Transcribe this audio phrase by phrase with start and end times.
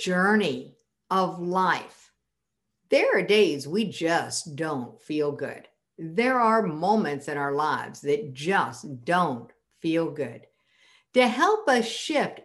[0.00, 0.76] journey
[1.10, 2.12] of life,
[2.90, 5.68] there are days we just don't feel good.
[5.98, 9.50] There are moments in our lives that just don't
[9.80, 10.46] feel good.
[11.14, 12.40] To help us shift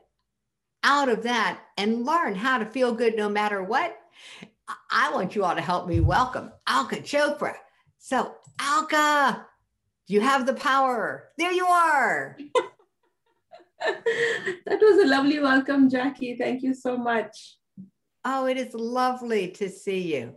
[0.84, 3.97] out of that and learn how to feel good no matter what,
[4.92, 7.54] I want you all to help me welcome Alka Chopra.
[8.00, 9.46] So, Alka,
[10.07, 11.29] you have the power.
[11.38, 12.38] There you are.
[14.65, 16.36] that was a lovely welcome, Jackie.
[16.36, 17.57] Thank you so much.
[18.25, 20.36] Oh, it is lovely to see you.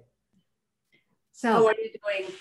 [1.33, 2.33] So, how are you doing?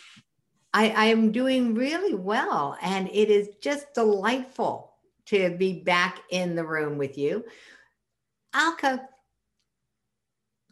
[0.73, 4.93] I, I am doing really well, and it is just delightful
[5.27, 7.45] to be back in the room with you.
[8.53, 9.07] Alka,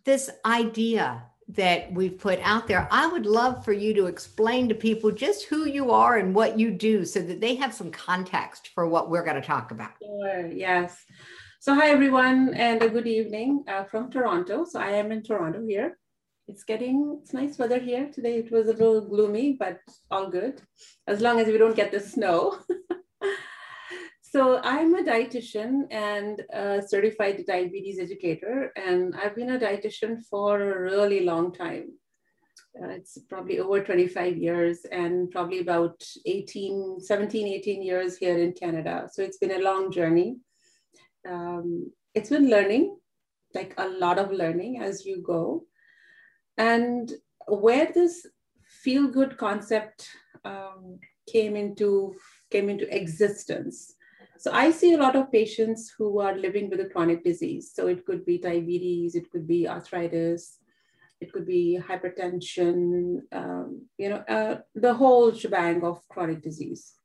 [0.06, 1.24] this idea
[1.56, 5.46] that we've put out there, I would love for you to explain to people just
[5.46, 9.10] who you are and what you do so that they have some context for what
[9.10, 9.92] we're going to talk about.
[10.02, 11.04] Sure, yes.
[11.60, 14.66] So, hi everyone, and a good evening uh, from Toronto.
[14.66, 15.98] So, I am in Toronto here.
[16.48, 18.40] It's getting it's nice weather here today.
[18.40, 19.80] It was a little gloomy, but
[20.12, 20.62] all good
[21.08, 22.58] as long as we don't get the snow.
[24.34, 30.60] So I'm a dietitian and a certified diabetes educator, and I've been a dietitian for
[30.60, 31.92] a really long time.
[32.76, 38.54] Uh, it's probably over 25 years and probably about 18, 17, 18 years here in
[38.54, 39.08] Canada.
[39.14, 40.38] So it's been a long journey.
[41.30, 42.98] Um, it's been learning,
[43.54, 45.66] like a lot of learning as you go.
[46.58, 47.14] And
[47.48, 48.26] where this
[48.64, 50.10] feel good concept
[50.44, 50.98] um,
[51.32, 52.16] came into
[52.50, 53.94] came into existence
[54.44, 57.72] so I see a lot of patients who are living with a chronic disease.
[57.74, 60.58] So it could be diabetes, it could be arthritis,
[61.22, 66.96] it could be hypertension, um, you know, uh, the whole shebang of chronic disease.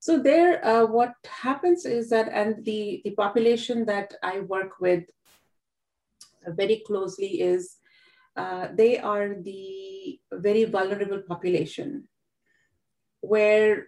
[0.00, 5.04] So there, uh, what happens is that, and the, the population that I work with
[6.46, 7.76] very closely is,
[8.36, 12.06] uh, they are the very vulnerable population
[13.22, 13.86] where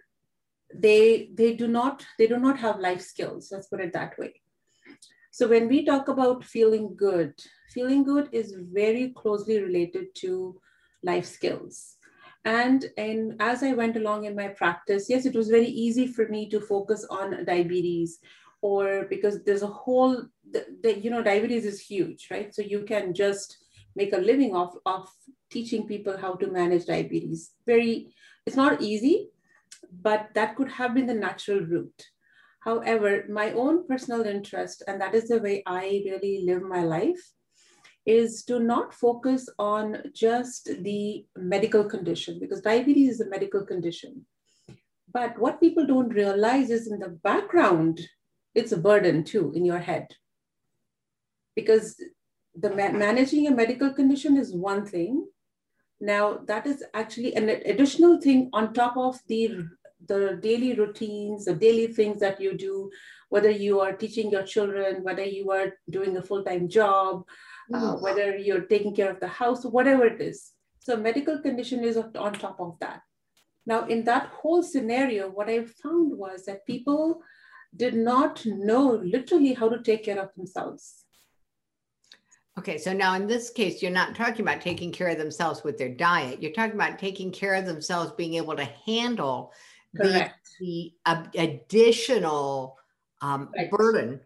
[0.75, 4.33] they they do not they do not have life skills let's put it that way.
[5.31, 7.33] So when we talk about feeling good
[7.69, 10.59] feeling good is very closely related to
[11.03, 11.97] life skills.
[12.45, 16.27] And and as i went along in my practice yes it was very easy for
[16.27, 18.19] me to focus on diabetes
[18.61, 22.53] or because there's a whole the, you know diabetes is huge right?
[22.53, 23.57] So you can just
[23.95, 25.07] make a living off of
[25.49, 27.51] teaching people how to manage diabetes.
[27.65, 28.13] Very
[28.45, 29.29] it's not easy
[29.91, 32.03] but that could have been the natural route.
[32.61, 37.21] However, my own personal interest, and that is the way I really live my life,
[38.05, 44.25] is to not focus on just the medical condition, because diabetes is a medical condition.
[45.13, 48.01] But what people don't realize is in the background,
[48.55, 50.07] it's a burden too in your head.
[51.55, 51.95] Because
[52.55, 55.27] the ma- managing a medical condition is one thing.
[56.01, 59.67] Now, that is actually an additional thing on top of the
[60.05, 62.91] the daily routines, the daily things that you do,
[63.29, 67.23] whether you are teaching your children, whether you are doing a full-time job,
[67.73, 70.51] uh, whether you're taking care of the house, whatever it is.
[70.79, 73.01] So medical condition is on top of that.
[73.65, 77.21] Now, in that whole scenario, what I found was that people
[77.75, 81.02] did not know literally how to take care of themselves.
[82.57, 85.77] Okay, so now in this case, you're not talking about taking care of themselves with
[85.77, 86.41] their diet.
[86.41, 89.51] You're talking about taking care of themselves, being able to handle
[89.97, 90.49] Correct.
[90.59, 92.77] the, the uh, additional
[93.21, 93.71] um, right.
[93.71, 94.19] burden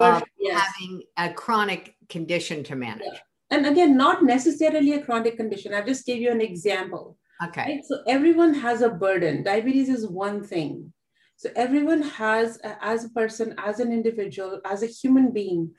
[0.00, 0.60] of yes.
[0.60, 3.02] having a chronic condition to manage.
[3.04, 3.18] Yeah.
[3.50, 5.74] And again, not necessarily a chronic condition.
[5.74, 7.18] I just gave you an example.
[7.44, 7.62] Okay.
[7.62, 7.84] Right?
[7.84, 9.44] So everyone has a burden.
[9.44, 10.92] Diabetes is one thing.
[11.36, 15.72] So everyone has, as a person, as an individual, as a human being,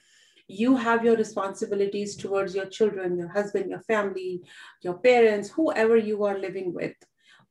[0.51, 4.41] you have your responsibilities towards your children, your husband, your family,
[4.81, 6.95] your parents, whoever you are living with.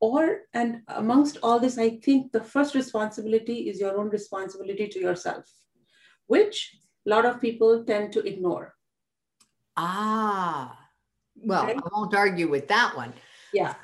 [0.00, 4.98] Or and amongst all this i think the first responsibility is your own responsibility to
[4.98, 5.44] yourself
[6.26, 6.74] which
[7.06, 8.74] a lot of people tend to ignore.
[9.76, 10.78] Ah
[11.36, 11.74] well okay.
[11.74, 13.12] i won't argue with that one.
[13.52, 13.74] Yeah.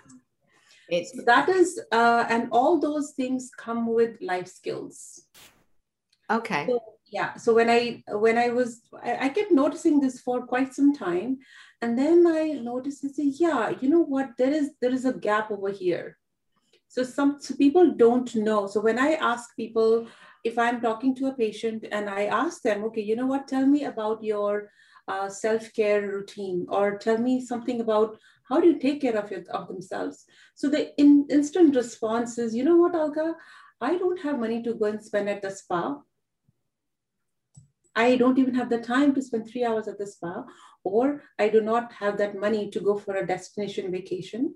[0.89, 5.23] It's so that is uh, and all those things come with life skills.
[6.31, 6.67] Okay.
[6.69, 6.81] So,
[7.17, 7.81] yeah so when i
[8.25, 8.71] when i was
[9.11, 11.39] I, I kept noticing this for quite some time
[11.83, 14.31] and then I noticed and say, yeah, you know what?
[14.39, 16.17] There is there is a gap over here.
[16.89, 18.67] So some so people don't know.
[18.67, 20.07] So when I ask people,
[20.45, 23.49] if I'm talking to a patient and I ask them, okay, you know what?
[23.49, 24.71] Tell me about your
[25.09, 28.19] uh, self-care routine, or tell me something about
[28.49, 30.25] how do you take care of it of themselves.
[30.55, 33.35] So the in, instant response is, you know what, Alka?
[33.81, 35.99] I don't have money to go and spend at the spa.
[37.97, 40.45] I don't even have the time to spend three hours at the spa,
[40.85, 44.55] or I do not have that money to go for a destination vacation.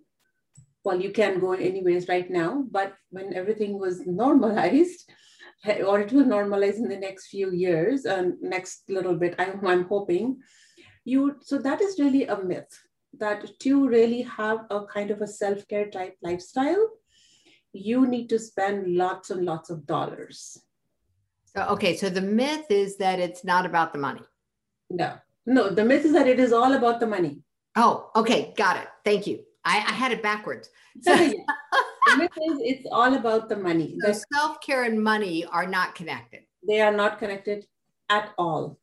[0.85, 5.11] Well, you can go anyways right now, but when everything was normalized,
[5.87, 9.85] or it will normalize in the next few years, and next little bit, I'm, I'm
[9.85, 10.41] hoping,
[11.05, 12.79] you so that is really a myth
[13.19, 16.89] that to really have a kind of a self-care type lifestyle,
[17.73, 20.59] you need to spend lots and lots of dollars.
[21.57, 24.23] So, okay, so the myth is that it's not about the money.
[24.89, 25.15] No,
[25.47, 27.41] no, the myth is that it is all about the money.
[27.77, 28.89] Oh, okay, got it.
[29.05, 29.41] Thank you.
[29.65, 30.71] I, I had it backwards.
[31.01, 33.97] So, the myth is it's all about the money.
[34.05, 36.43] So self care and money are not connected.
[36.67, 37.67] They are not connected
[38.09, 38.79] at all.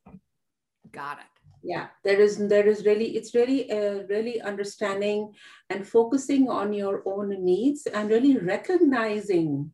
[0.91, 1.37] Got it
[1.67, 5.33] yeah there is there is really it's really uh, really understanding
[5.69, 9.71] and focusing on your own needs and really recognizing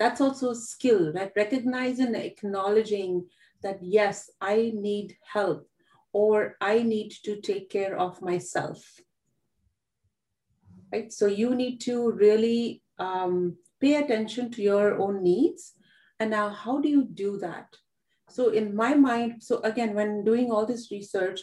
[0.00, 1.30] that's also a skill right?
[1.36, 3.26] Recognizing and acknowledging
[3.62, 5.68] that yes i need help
[6.12, 9.00] or i need to take care of myself
[10.92, 11.12] right?
[11.12, 15.72] So you need to really um, pay attention to your own needs.
[16.18, 17.66] And now how do you do that?
[18.28, 21.40] So in my mind, so again, when doing all this research,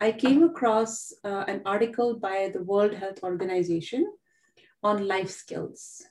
[0.00, 4.10] I came across uh, an article by the World Health Organization
[4.82, 6.02] on life skills.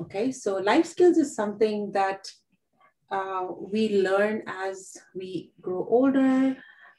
[0.00, 2.26] Okay, so life skills is something that
[3.10, 6.56] uh, we learn as we grow older,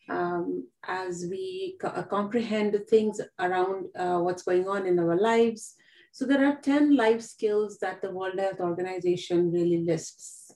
[0.08, 5.74] um, as we co uh, comprehend things around uh, what's going on in our lives.
[6.12, 10.52] So there are 10 life skills that the World Health Organization really lists.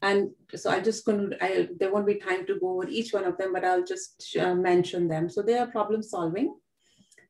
[0.00, 3.24] And so I just to, I, there won't be time to go over each one
[3.24, 5.28] of them, but I'll just uh, mention them.
[5.28, 6.54] So they are problem solving,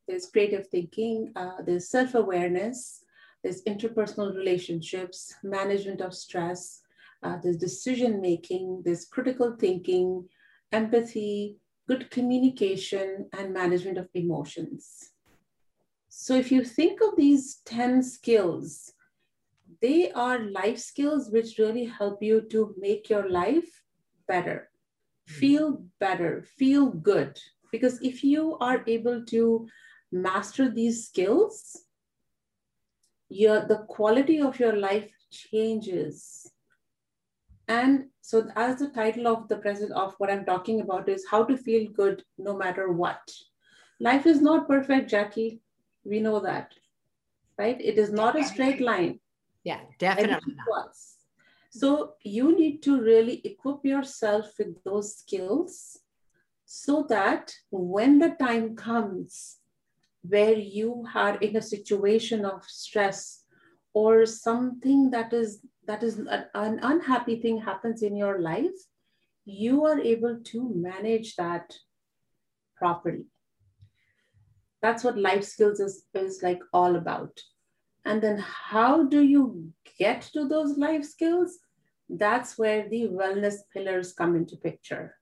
[0.07, 3.04] there's creative thinking, uh, there's self-awareness,
[3.45, 6.81] there's interpersonal relationships, management of stress,
[7.21, 10.27] uh, there's decision making, there's critical thinking,
[10.71, 11.57] empathy,
[11.87, 15.11] good communication, and management of emotions.
[16.09, 18.91] So if you think of these 10 skills,
[19.79, 23.83] they are life skills which really help you to make your life
[24.27, 24.71] better,
[25.27, 25.33] hmm.
[25.35, 27.39] feel better, feel good.
[27.71, 29.67] Because if you are able to
[30.11, 31.84] master these skills,
[33.29, 36.51] your, the quality of your life changes.
[37.67, 41.43] And so as the title of the present of what I'm talking about is how
[41.45, 43.21] to feel good no matter what.
[43.99, 45.61] Life is not perfect, Jackie.
[46.03, 46.73] We know that,
[47.57, 47.79] right?
[47.79, 49.19] It is not a straight line.
[49.63, 50.55] Yeah, definitely.
[51.71, 55.99] So you need to really equip yourself with those skills
[56.65, 59.57] so that when the time comes
[60.29, 63.43] where you are in a situation of stress
[63.93, 68.79] or something that is that is an, unhappy thing happens in your life,
[69.45, 71.73] you are able to manage that
[72.75, 73.25] properly.
[74.81, 77.39] That's what life skills is, is like all about.
[78.03, 81.59] And then how do you get to those life skills?
[82.09, 85.15] That's where the wellness pillars come into picture.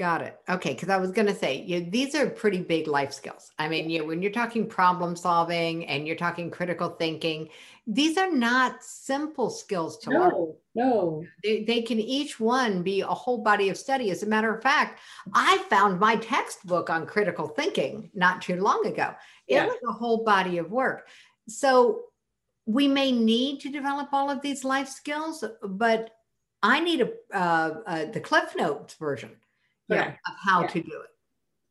[0.00, 0.40] Got it.
[0.48, 3.52] Okay, because I was going to say you, these are pretty big life skills.
[3.58, 7.50] I mean, you, when you're talking problem solving and you're talking critical thinking,
[7.86, 10.54] these are not simple skills to no, learn.
[10.74, 14.10] No, they, they can each one be a whole body of study.
[14.10, 15.00] As a matter of fact,
[15.34, 19.12] I found my textbook on critical thinking not too long ago.
[19.48, 19.66] It yeah.
[19.66, 21.08] was a whole body of work.
[21.46, 22.04] So
[22.64, 26.08] we may need to develop all of these life skills, but
[26.62, 29.32] I need a, uh, uh, the Cliff Notes version
[29.96, 30.66] yeah, of how yeah.
[30.68, 31.10] to do it.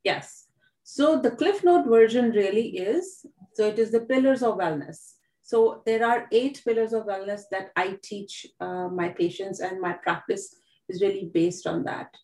[0.03, 0.47] Yes.
[0.83, 5.13] So the Cliff Note version really is so it is the pillars of wellness.
[5.41, 9.93] So there are eight pillars of wellness that I teach uh, my patients, and my
[9.93, 10.55] practice
[10.88, 12.15] is really based on that.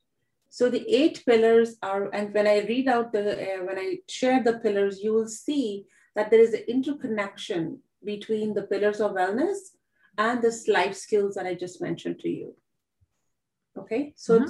[0.50, 4.42] So the eight pillars are, and when I read out the, uh, when I share
[4.42, 5.86] the pillars, you will see
[6.16, 9.58] that there is an interconnection between the pillars of wellness
[10.18, 12.56] and this life skills that I just mentioned to you.
[13.78, 14.50] Okay, so mm-hmm.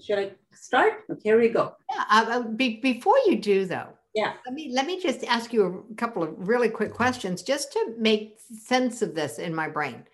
[0.00, 1.04] Should I start?
[1.10, 1.74] Okay, here we go.
[1.90, 5.52] Yeah, uh, uh, be, before you do though, yeah, let me let me just ask
[5.52, 9.68] you a couple of really quick questions just to make sense of this in my
[9.68, 10.04] brain,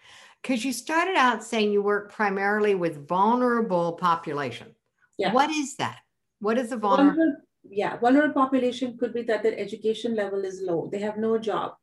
[0.43, 4.75] because you started out saying you work primarily with vulnerable population.
[5.19, 5.33] Yeah.
[5.33, 5.99] What is that?
[6.41, 7.17] What is a vulnerable?
[7.17, 10.89] vulnerable yeah, vulnerable population could be that their education level is low.
[10.91, 11.75] They have no job.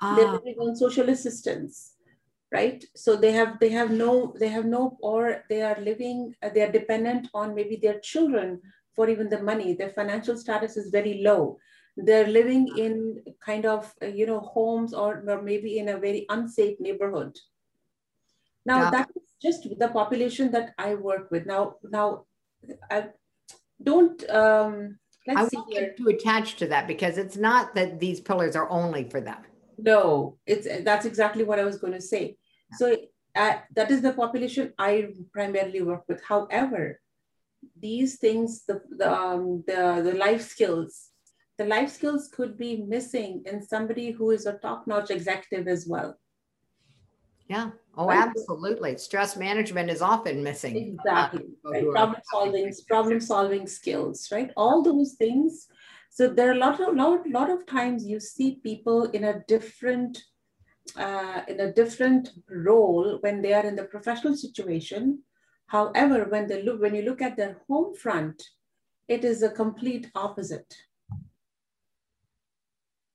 [0.00, 0.14] Ah.
[0.16, 1.94] They're living on social assistance,
[2.52, 2.84] right?
[2.96, 6.62] So they have they have no they have no or they are living uh, they
[6.62, 8.60] are dependent on maybe their children
[8.94, 9.74] for even the money.
[9.74, 11.58] Their financial status is very low.
[11.96, 16.26] They're living in kind of uh, you know homes or, or maybe in a very
[16.28, 17.36] unsafe neighborhood.
[18.64, 18.90] Now yeah.
[18.90, 21.46] that is just the population that I work with.
[21.46, 22.24] Now, now
[22.90, 23.08] I
[23.82, 25.94] don't um let's I want see here.
[25.96, 29.42] to attach to that because it's not that these pillars are only for them.
[29.78, 32.36] No, it's that's exactly what I was going to say.
[32.72, 32.96] So
[33.34, 36.22] uh, that is the population I primarily work with.
[36.22, 37.00] However,
[37.80, 41.10] these things, the the, um, the the life skills,
[41.58, 46.18] the life skills could be missing in somebody who is a top-notch executive as well.
[47.48, 47.70] Yeah.
[47.96, 48.28] Oh, right?
[48.28, 48.98] absolutely.
[48.98, 50.76] Stress management is often missing.
[50.76, 51.46] Exactly.
[51.64, 51.90] Right.
[51.90, 54.50] Problem solving, problem solving skills, right?
[54.56, 55.66] All those things.
[56.10, 59.42] So there are a lot of lot, lot of times you see people in a
[59.46, 60.22] different
[60.96, 65.22] uh, in a different role when they are in the professional situation.
[65.66, 68.42] However, when they look when you look at their home front,
[69.06, 70.74] it is a complete opposite.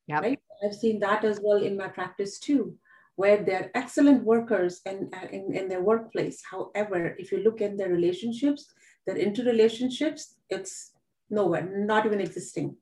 [0.08, 0.20] Yeah.
[0.20, 0.40] Right?
[0.64, 2.78] I've seen that as well in my practice too
[3.16, 6.42] where they're excellent workers and in, in, in, their workplace.
[6.50, 8.74] However, if you look at their relationships,
[9.06, 10.92] their interrelationships, it's
[11.30, 12.76] nowhere, not even existing.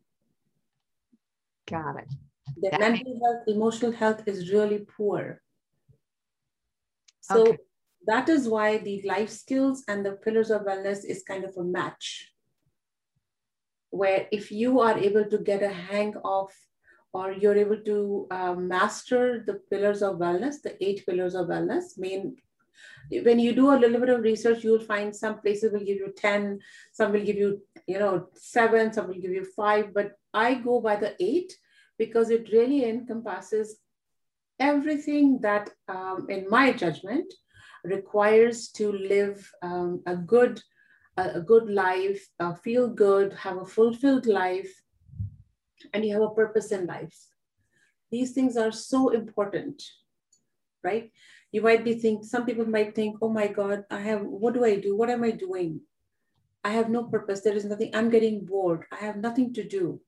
[1.72, 2.14] Got it.
[2.58, 3.26] Their that mental makes...
[3.26, 5.42] health, emotional health is really poor.
[7.22, 7.58] So okay.
[8.08, 11.64] that is why the life skills and the pillars of wellness is kind of a
[11.64, 12.34] match.
[13.90, 16.52] Where if you are able to get a hang of
[17.14, 21.98] or you're able to uh, master the pillars of wellness, the eight pillars of wellness.
[21.98, 22.38] Main,
[23.12, 26.14] when you do a little bit of research, you'll find some places will give you
[26.16, 26.60] 10,
[26.94, 30.80] some will give you, you know, seven, some will give you five, but I go
[30.80, 31.54] by the eight
[32.02, 33.78] because it really encompasses
[34.60, 37.32] everything that, um, in my judgment,
[37.84, 40.60] requires to live um, a good,
[41.18, 44.72] a, good life, uh, feel good, have a fulfilled life,
[45.94, 47.18] and you have a purpose in life.
[48.12, 49.78] These things are so important,
[50.84, 51.12] right?
[51.52, 54.66] You might be think some people might think, oh my God, I have what do
[54.66, 54.96] I do?
[54.96, 55.82] What am I doing?
[56.64, 57.42] I have no purpose.
[57.42, 58.86] There is nothing, I'm getting bored.
[58.92, 60.02] I have nothing to do.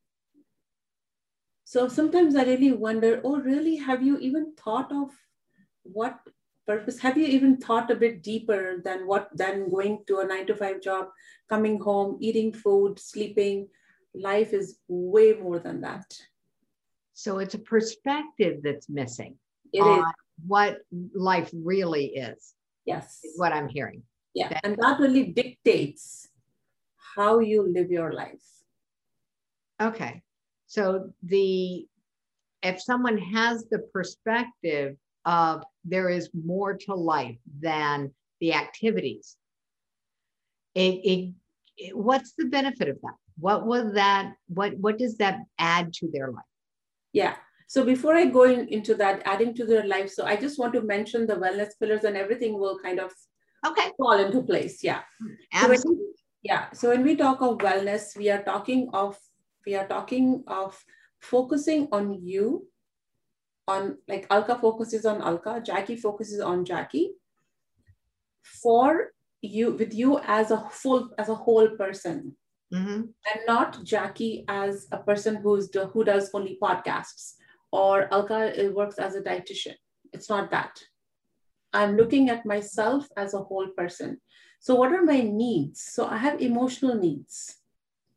[1.66, 3.78] So sometimes I really wonder, oh, really?
[3.78, 5.10] Have you even thought of
[5.84, 6.20] what
[6.68, 7.00] purpose?
[7.00, 10.56] Have you even thought a bit deeper than what than going to a nine to
[10.56, 11.08] five job,
[11.50, 13.68] coming home, eating food, sleeping,
[14.14, 16.06] life is way more than that.
[17.14, 19.38] So it's a perspective that's missing.
[19.72, 20.04] It is
[20.46, 20.80] what
[21.14, 22.54] life really is.
[22.86, 23.20] Yes.
[23.24, 24.04] Is what I'm hearing.
[24.34, 24.50] Yeah.
[24.50, 26.28] That, and that really dictates
[27.16, 28.44] how you live your life.
[29.82, 30.22] Okay.
[30.74, 31.88] So the
[32.62, 39.36] if someone has the perspective of there is more to life than the activities,
[40.74, 41.34] it, it,
[41.78, 43.18] it what's the benefit of that?
[43.40, 46.54] what was that what what does that add to their life?
[47.12, 47.36] Yeah.
[47.68, 50.74] So before i go in, into that adding to their life so i just want
[50.74, 53.12] to mention the wellness pillars and everything will kind of
[53.66, 53.92] okay.
[53.98, 54.84] fall into place.
[54.84, 55.02] Yeah.
[55.54, 55.78] Absolutely.
[55.78, 56.14] So we,
[56.44, 56.72] yeah.
[56.72, 59.18] So when we talk of wellness we are talking of
[59.66, 60.78] we are talking of
[61.20, 62.68] focusing on you
[63.68, 67.12] on like alka focuses on alka jackie focuses on jackie
[68.44, 72.36] for you with you as a full as a whole person
[72.74, 73.02] mm-hmm.
[73.02, 77.34] and not Jackie as a person who's do, who does only podcasts
[77.72, 79.76] or Alka works as a dietitian.
[80.12, 80.80] It's not that.
[81.74, 84.20] I'm looking at myself as a whole person.
[84.60, 85.82] So, what are my needs?
[85.82, 87.58] So, I have emotional needs.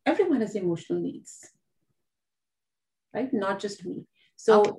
[0.06, 1.50] Everyone has emotional needs,
[3.12, 3.32] right?
[3.32, 4.06] Not just me.
[4.36, 4.72] So, okay.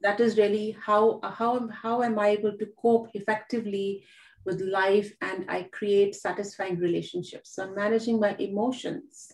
[0.00, 4.04] that is really how, how, how am I able to cope effectively
[4.44, 7.54] with life and I create satisfying relationships.
[7.54, 9.32] So I'm managing my emotions.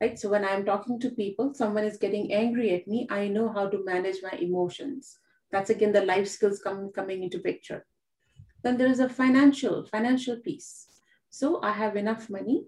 [0.00, 0.18] Right.
[0.18, 3.68] So when I'm talking to people, someone is getting angry at me, I know how
[3.68, 5.18] to manage my emotions.
[5.50, 7.86] That's again the life skills come, coming into picture.
[8.62, 10.86] Then there is a financial, financial piece.
[11.30, 12.64] So I have enough money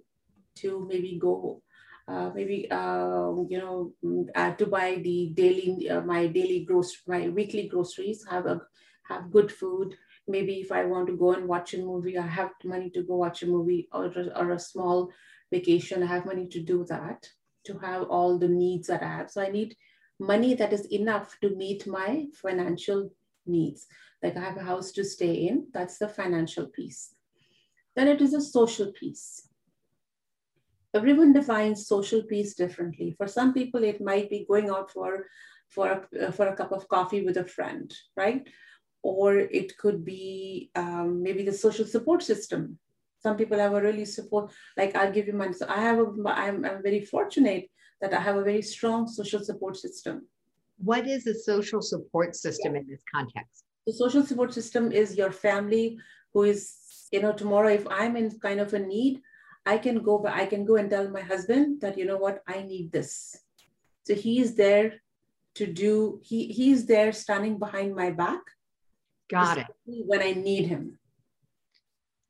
[0.57, 1.63] to maybe go
[2.09, 3.93] uh, maybe uh, you know
[4.35, 8.61] uh, to buy the daily uh, my daily grocery my weekly groceries have a
[9.09, 9.95] have good food
[10.29, 13.17] maybe if I want to go and watch a movie, I have money to go
[13.17, 15.11] watch a movie or, or a small
[15.51, 17.27] vacation, I have money to do that,
[17.65, 19.31] to have all the needs that I have.
[19.31, 19.75] So I need
[20.21, 23.11] money that is enough to meet my financial
[23.47, 23.87] needs.
[24.23, 27.15] Like I have a house to stay in, that's the financial piece.
[27.97, 29.49] Then it is a social piece.
[30.95, 33.15] Everyone defines social piece differently.
[33.17, 35.27] For some people, it might be going out for,
[35.69, 38.47] for, a, for a cup of coffee with a friend, right?
[39.03, 42.79] or it could be um, maybe the social support system.
[43.21, 45.55] Some people have a really support, like I'll give you mine.
[45.55, 49.43] So I have a, I'm, I'm very fortunate that I have a very strong social
[49.43, 50.27] support system.
[50.79, 52.81] What is a social support system yeah.
[52.81, 53.65] in this context?
[53.87, 55.99] The social support system is your family
[56.33, 56.75] who is,
[57.11, 59.21] you know, tomorrow if I'm in kind of a need,
[59.69, 62.43] I can go, but I can go and tell my husband that, you know what,
[62.49, 63.37] I need this.
[64.05, 64.95] So he's there
[65.57, 68.41] to do, he, he's there standing behind my back.
[69.29, 69.67] Got it.
[69.85, 70.99] When I need him.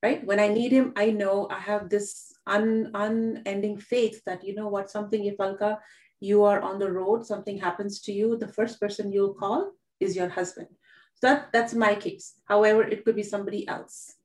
[0.02, 0.24] Right?
[0.26, 4.68] When I need him, I know I have this un, unending faith that, you know
[4.68, 5.78] what, something, if Alka,
[6.18, 10.16] you are on the road, something happens to you, the first person you'll call is
[10.16, 10.68] your husband.
[11.14, 12.34] So that, that's my case.
[12.46, 14.17] However, it could be somebody else.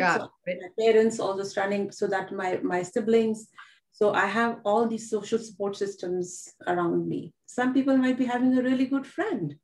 [0.00, 0.20] Right?
[0.20, 0.58] So it.
[0.62, 3.48] My parents also standing so that my, my siblings,
[3.92, 7.32] so I have all these social support systems around me.
[7.46, 9.56] Some people might be having a really good friend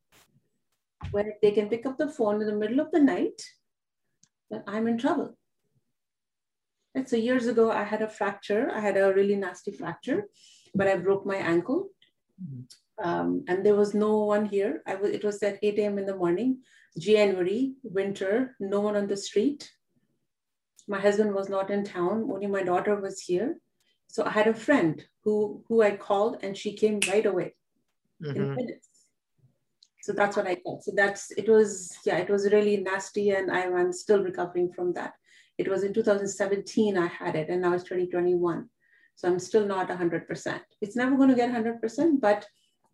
[1.10, 3.42] where they can pick up the phone in the middle of the night
[4.50, 5.36] that I'm in trouble.
[6.94, 8.70] And so years ago, I had a fracture.
[8.72, 10.28] I had a really nasty fracture,
[10.74, 11.88] but I broke my ankle.
[12.42, 13.08] Mm-hmm.
[13.08, 14.82] Um, and there was no one here.
[14.86, 15.98] I was, it was at 8 a.m.
[15.98, 16.60] in the morning,
[16.98, 19.70] January, winter, no one on the street.
[20.92, 23.56] My husband was not in town, only my daughter was here.
[24.08, 27.54] So I had a friend who, who I called and she came right away
[28.22, 28.36] mm-hmm.
[28.36, 28.88] in minutes.
[30.02, 30.84] So that's what I called.
[30.84, 35.14] So that's, it was, yeah, it was really nasty and I'm still recovering from that.
[35.56, 38.68] It was in 2017 I had it and now it's 2021.
[39.16, 40.60] So I'm still not 100%.
[40.82, 42.46] It's never going to get 100%, but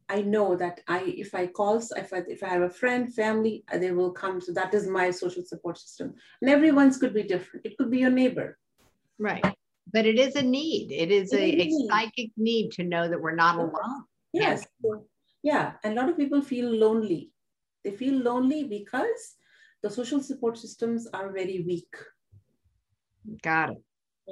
[0.09, 3.65] I know that I, if I call, if I, if I have a friend, family,
[3.73, 4.41] uh, they will come.
[4.41, 6.15] So that is my social support system.
[6.41, 7.67] And everyone's could be different.
[7.67, 8.59] It could be your neighbor.
[9.19, 9.45] Right.
[9.93, 10.93] But it is a need.
[10.93, 14.05] It is it a, a psychic need to know that we're not alone.
[14.33, 14.67] Yes.
[15.43, 15.73] Yeah.
[15.83, 17.33] And a lot of people feel lonely.
[17.85, 19.37] They feel lonely because
[19.83, 21.95] the social support systems are very weak.
[23.43, 23.83] Got it.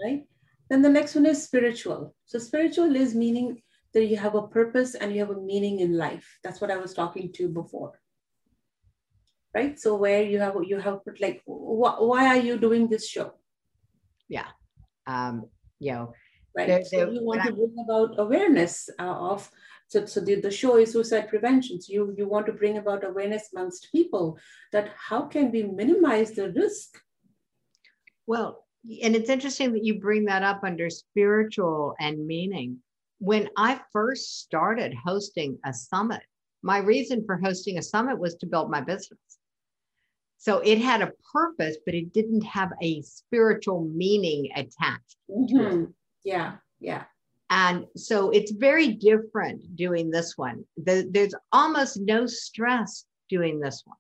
[0.05, 0.25] Right.
[0.69, 2.15] Then the next one is spiritual.
[2.25, 3.63] So spiritual is meaning
[3.97, 6.39] that you have a purpose and you have a meaning in life.
[6.45, 7.99] That's what I was talking to before.
[9.55, 9.81] Right.
[9.81, 13.33] So where you have you have put like wh- why are you doing this show?
[14.29, 14.49] Yeah.
[15.07, 16.13] Um, you know,
[16.55, 16.85] right.
[16.87, 19.51] So you want to bring about awareness uh, of
[19.89, 21.81] so, so the, the show is suicide prevention.
[21.81, 24.39] So you, you want to bring about awareness amongst people
[24.73, 27.01] that how can we minimize the risk?
[28.27, 28.67] Well,
[29.03, 32.83] and it's interesting that you bring that up under spiritual and meaning
[33.19, 36.23] when I first started hosting a summit,
[36.63, 39.19] my reason for hosting a summit was to build my business.
[40.39, 45.17] So it had a purpose, but it didn't have a spiritual meaning attached.
[45.31, 45.85] Mm-hmm.
[46.25, 47.05] Yeah, yeah.
[47.49, 50.65] And so it's very different doing this one.
[50.77, 53.97] The, there's almost no stress doing this one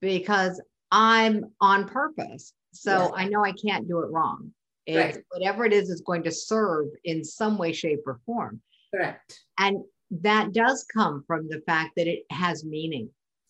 [0.00, 2.54] because I'm on purpose.
[2.72, 3.12] So.
[3.14, 4.52] I know I can't do it wrong.
[4.86, 5.24] It's right.
[5.30, 8.60] whatever it is is going to serve in some way, shape, or form.
[8.94, 9.40] Correct.
[9.58, 13.08] And that does come from the fact that it has meaning.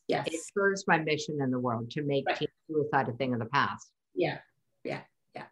[0.09, 0.29] Yes.
[0.29, 2.49] It serves my mission in the world to make right.
[2.68, 3.88] suicide a thing of the past.
[4.14, 4.38] Yeah.
[4.85, 5.01] Yeah.
[5.35, 5.45] Yeah.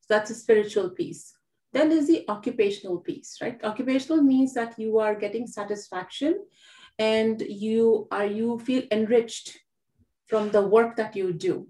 [0.00, 1.34] So that's a spiritual piece.
[1.72, 3.62] Then there's the occupational piece, right?
[3.64, 6.44] Occupational means that you are getting satisfaction
[6.98, 9.58] and you are you feel enriched
[10.28, 11.66] from the work that you do.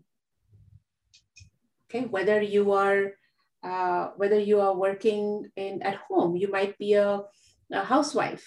[1.88, 3.12] Okay, whether you are
[3.64, 7.20] uh, whether you are working in at home, you might be a,
[7.72, 8.46] a housewife,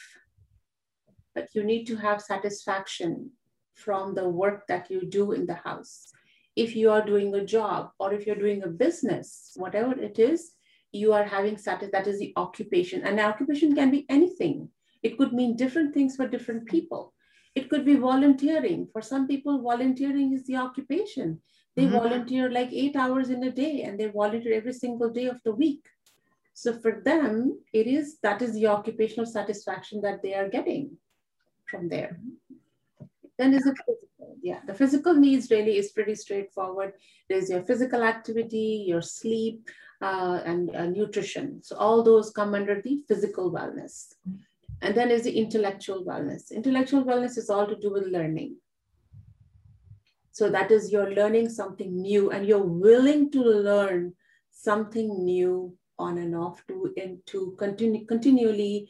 [1.34, 3.32] but you need to have satisfaction
[3.74, 6.12] from the work that you do in the house.
[6.56, 10.52] If you are doing a job or if you're doing a business, whatever it is,
[10.92, 13.04] you are having satis- that is the occupation.
[13.04, 14.70] And occupation can be anything.
[15.04, 17.14] It could mean different things for different people.
[17.54, 18.88] It could be volunteering.
[18.92, 21.42] For some people, volunteering is the occupation.
[21.78, 21.94] They mm-hmm.
[21.94, 25.54] volunteer like eight hours in a day and they volunteer every single day of the
[25.54, 25.86] week.
[26.56, 30.98] So for them, it is that is the occupational satisfaction that they are getting
[31.68, 32.20] from there.
[33.38, 34.36] Then is the physical.
[34.42, 36.94] Yeah, the physical needs really is pretty straightforward.
[37.30, 39.70] There's your physical activity, your sleep,
[40.02, 41.62] uh, and uh, nutrition.
[41.62, 44.13] So all those come under the physical wellness.
[44.82, 46.52] And then is the intellectual wellness.
[46.52, 48.58] Intellectual wellness is all to do with learning.
[50.38, 54.13] So that is you're learning something new and you're willing to learn
[54.52, 58.88] something new on and off to and to continue continually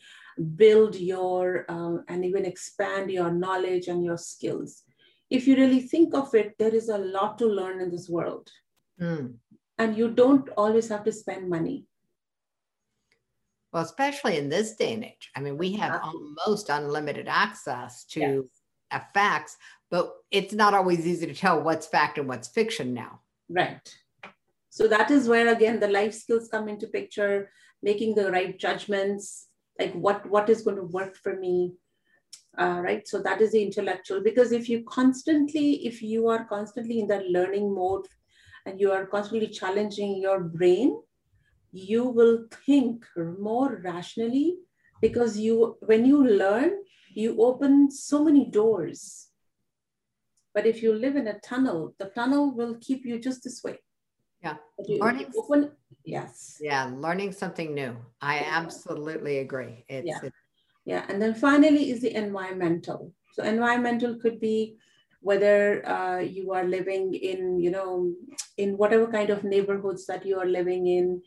[0.57, 4.83] build your um, and even expand your knowledge and your skills.
[5.29, 8.49] If you really think of it, there is a lot to learn in this world.
[8.99, 9.36] Mm.
[9.77, 11.86] And you don't always have to spend money.
[13.71, 15.31] Well, especially in this day and age.
[15.33, 18.19] I mean, we have almost unlimited access to
[18.91, 19.01] yes.
[19.13, 19.55] facts,
[19.89, 23.21] but it's not always easy to tell what's fact and what's fiction now.
[23.50, 23.95] Right.
[24.69, 27.50] So that is where again the life skills come into picture,
[27.82, 29.47] making the right judgments,
[29.80, 31.73] like what what is going to work for me.
[32.58, 33.08] Uh, right.
[33.08, 37.30] So that is the intellectual because if you constantly, if you are constantly in that
[37.30, 38.08] learning mode
[38.65, 41.00] and you are constantly challenging your brain,
[41.71, 43.06] you will think
[43.39, 44.58] more rationally
[45.02, 46.71] because you when you learn,
[47.13, 49.27] you open so many doors.
[50.58, 53.78] But if you live in a tunnel, the tunnel will keep you just this way.
[54.41, 54.56] Yeah.
[54.89, 55.70] Learning open,
[56.04, 56.58] yes.
[56.60, 57.96] Yeah, learning something new.
[58.22, 59.86] I absolutely agree.
[59.88, 60.30] It's, yeah.
[60.86, 61.06] yeah.
[61.10, 63.13] And then finally is the environmental.
[63.34, 64.78] So environmental could be
[65.22, 68.12] whether uh, you are living in, you know,
[68.58, 71.22] in whatever kind of neighborhoods that you are living in,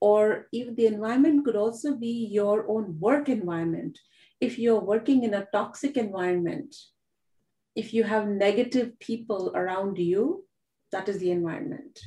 [0.00, 3.96] or even the environment could also be your own work environment.
[4.40, 6.74] If you're working in a toxic environment,
[7.74, 10.44] if you have negative people around you,
[10.90, 11.98] that is the environment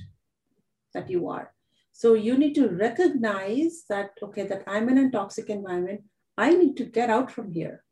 [0.93, 1.51] that you are.
[1.91, 6.01] So you need to recognize that, okay, that I'm in a toxic environment.
[6.37, 7.83] I need to get out from here.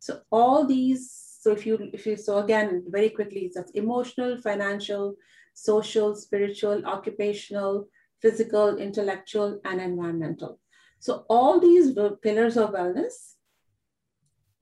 [0.00, 5.14] So all these, so if you, if you, so again, very quickly, that's emotional, financial,
[5.52, 7.88] social, spiritual, occupational,
[8.22, 10.58] physical, intellectual, and environmental.
[10.98, 13.35] So all these pillars of wellness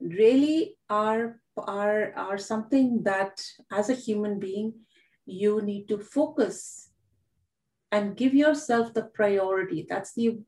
[0.05, 4.73] really are, are, are something that as a human being,
[5.25, 6.89] you need to focus
[7.91, 9.85] and give yourself the priority.
[9.89, 10.39] That's the,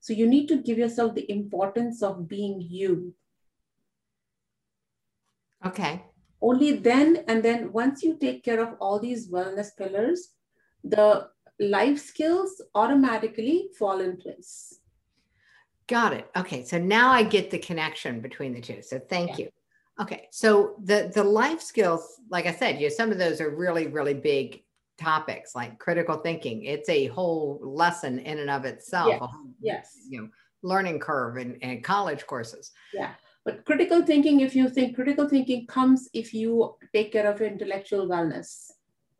[0.00, 3.14] so you need to give yourself the importance of being you.
[5.64, 6.04] Okay.
[6.40, 10.32] Only then, and then once you take care of all these wellness pillars,
[10.84, 14.80] the life skills automatically fall in place.
[15.88, 16.28] Got it.
[16.36, 16.64] Okay.
[16.64, 18.82] So now I get the connection between the two.
[18.82, 19.44] So thank yeah.
[19.44, 19.50] you.
[19.98, 23.48] Okay, so the the life skills, like I said, you know, some of those are
[23.48, 24.62] really really big
[24.98, 26.64] topics, like critical thinking.
[26.64, 29.08] It's a whole lesson in and of itself.
[29.08, 29.18] Yes.
[29.20, 29.98] Whole, yes.
[30.08, 30.28] You know,
[30.62, 32.72] learning curve and, and college courses.
[32.92, 33.12] Yeah.
[33.44, 37.48] But critical thinking, if you think critical thinking comes if you take care of your
[37.48, 38.70] intellectual wellness.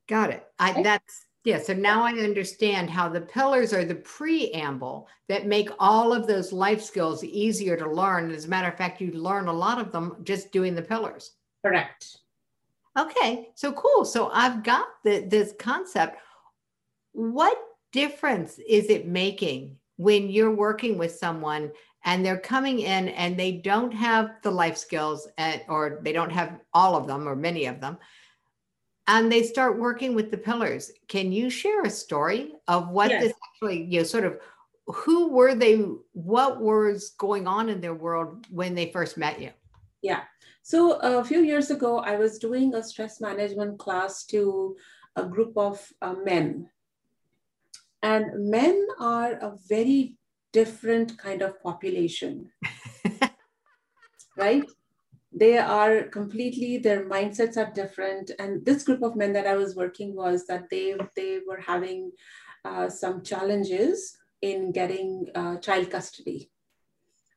[0.09, 0.47] Got it.
[0.59, 5.71] I, That's yeah, so now I understand how the pillars are the preamble that make
[5.79, 8.33] all of those life skills easier to learn.
[8.33, 11.37] As a matter of fact, you learn a lot of them just doing the pillars.
[11.65, 12.17] Correct.
[12.99, 14.05] Okay, so cool.
[14.05, 16.19] So I've got the, this concept.
[17.13, 17.57] What
[17.93, 21.71] difference is it making when you're working with someone
[22.05, 26.33] and they're coming in and they don't have the life skills at, or they don't
[26.33, 27.99] have all of them or many of them?
[29.09, 30.91] And they start working with the pillars.
[31.09, 33.23] Can you share a story of what yes.
[33.23, 34.39] this actually, you know, sort of
[34.87, 35.77] who were they,
[36.13, 39.51] what was going on in their world when they first met you?
[40.03, 40.23] Yeah.
[40.63, 44.77] So a few years ago, I was doing a stress management class to
[45.15, 46.69] a group of uh, men.
[48.03, 50.17] And men are a very
[50.53, 52.51] different kind of population,
[54.37, 54.65] right?
[55.37, 58.31] They are completely their mindsets are different.
[58.39, 62.11] And this group of men that i was working was that they they were having
[62.65, 66.51] uh, some challenges in getting uh, child custody.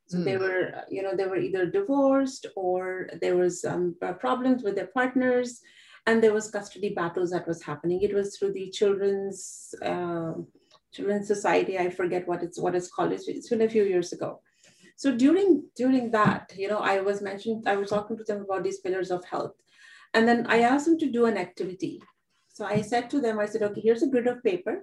[0.07, 0.23] So mm.
[0.23, 0.43] they hmm.
[0.43, 5.61] were you know they were either divorced or there was um, problems with their partners
[6.07, 8.01] and there was custody battles that was happening.
[8.01, 10.33] It was through the children's uh,
[10.93, 11.77] children's society.
[11.77, 13.11] I forget what it's what it's called.
[13.11, 14.41] It's, it's been a few years ago
[14.99, 18.65] so during during that, you know, I was mentioned, I was talking to them about
[18.65, 19.53] these pillars of health.
[20.13, 22.01] And then I asked them to do an activity.
[22.49, 24.81] So I said to them, I said, okay, here's a grid of paper,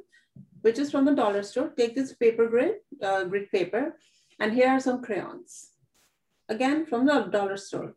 [0.63, 1.69] which is from the dollar store.
[1.77, 3.99] Take this paper grid, uh, grid paper,
[4.41, 5.73] and here are some crayons.
[6.49, 7.93] Again, from the dollar store.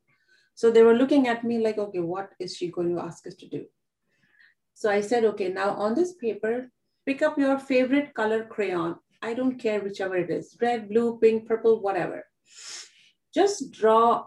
[0.55, 3.35] So they were looking at me like, okay, what is she going to ask us
[3.35, 3.63] to do?
[4.73, 6.69] So I said, okay, now on this paper,
[7.05, 11.47] pick up your favorite color crayon I don't care whichever it is, red, blue, pink,
[11.47, 12.25] purple, whatever.
[13.33, 14.25] Just draw,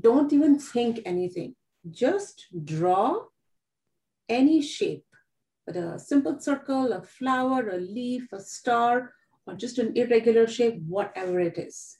[0.00, 1.56] don't even think anything.
[1.90, 3.24] Just draw
[4.28, 5.04] any shape,
[5.66, 9.12] but a simple circle, a flower, a leaf, a star,
[9.46, 11.98] or just an irregular shape, whatever it is.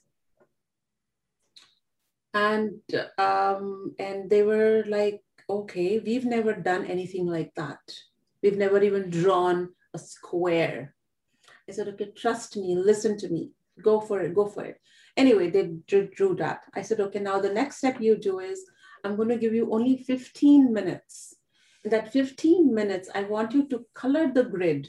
[2.33, 2.79] And,
[3.17, 7.79] um, and they were like, okay, we've never done anything like that.
[8.41, 10.95] We've never even drawn a square
[11.69, 14.79] I said, okay, trust me, listen to me, go for it, go for it.
[15.17, 16.61] Anyway, they drew that.
[16.73, 18.65] I said, okay, now the next step you do is
[19.03, 21.35] I'm going to give you only 15 minutes.
[21.83, 24.87] In that 15 minutes, I want you to color the grid,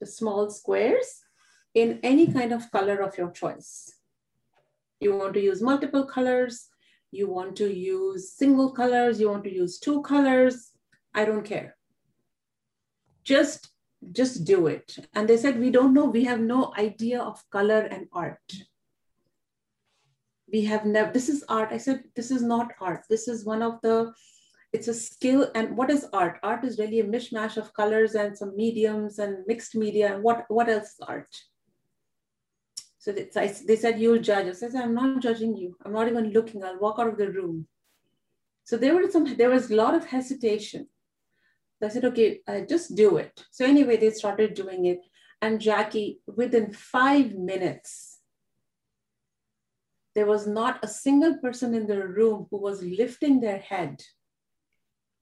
[0.00, 1.22] the small squares,
[1.74, 3.92] in any kind of color of your choice.
[5.00, 6.68] You want to use multiple colors,
[7.10, 10.70] you want to use single colors, you want to use two colors,
[11.14, 11.76] I don't care.
[13.24, 13.71] Just
[14.10, 14.96] just do it.
[15.14, 18.52] And they said, we don't know, we have no idea of color and art.
[20.52, 21.68] We have never, this is art.
[21.72, 23.04] I said, this is not art.
[23.08, 24.12] This is one of the
[24.72, 25.50] it's a skill.
[25.54, 26.38] And what is art?
[26.42, 30.14] Art is really a mishmash of colors and some mediums and mixed media.
[30.14, 31.28] And what, what else is art?
[32.98, 33.28] So they,
[33.66, 34.46] they said, you'll judge.
[34.46, 35.76] I said, I'm not judging you.
[35.84, 36.64] I'm not even looking.
[36.64, 37.66] I'll walk out of the room.
[38.64, 40.86] So there was some, there was a lot of hesitation.
[41.82, 43.44] So I said, okay, uh, just do it.
[43.50, 45.00] So anyway, they started doing it.
[45.40, 48.20] And Jackie, within five minutes,
[50.14, 54.00] there was not a single person in the room who was lifting their head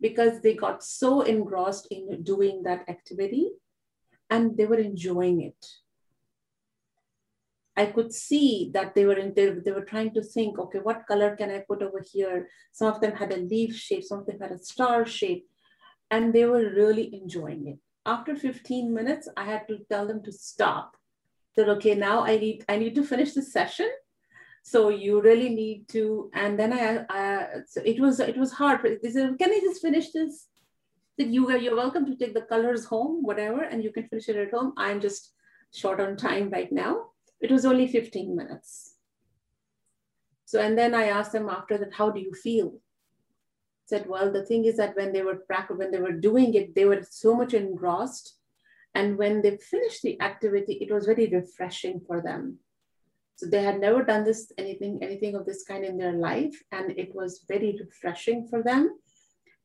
[0.03, 3.53] because they got so engrossed in doing that activity
[4.29, 5.66] and they were enjoying it.
[7.75, 11.07] I could see that they were in they, they were trying to think, okay, what
[11.07, 12.51] color can I put over here?
[12.73, 15.46] Some of them had a leaf shape, some of them had a star shape,
[16.11, 17.79] and they were really enjoying it.
[18.07, 20.96] After 15 minutes, I had to tell them to stop.
[21.57, 23.90] That okay, now I need I need to finish the session.
[24.62, 28.81] So you really need to and then i, I so it was it was hard.
[29.03, 30.46] They said can i just finish this?
[31.18, 34.37] That you you're welcome to take the colors home whatever and you can finish it
[34.37, 34.73] at home.
[34.77, 35.33] I'm just
[35.73, 37.07] short on time right now.
[37.40, 38.94] It was only 15 minutes.
[40.44, 42.81] So and then i asked them after that how do you feel
[43.90, 45.38] said well the thing is that when they were
[45.81, 48.35] when they were doing it they were so much engrossed
[48.94, 52.59] and when they finished the activity it was very refreshing for them
[53.40, 56.55] so they had never done this, anything, anything of this kind in their life.
[56.72, 58.98] And it was very refreshing for them.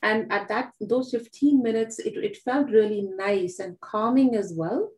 [0.01, 4.91] And at that, those 15 minutes, it, it felt really nice and calming as well,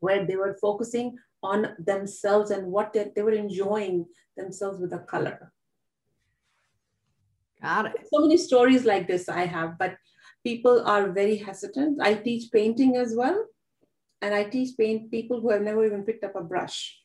[0.00, 4.98] where they were focusing on themselves and what they, they were enjoying themselves with the
[4.98, 5.52] color.
[7.62, 7.92] Got it.
[8.12, 9.96] So many stories like this I have, but
[10.44, 12.00] people are very hesitant.
[12.00, 13.44] I teach painting as well.
[14.20, 17.00] And I teach paint people who have never even picked up a brush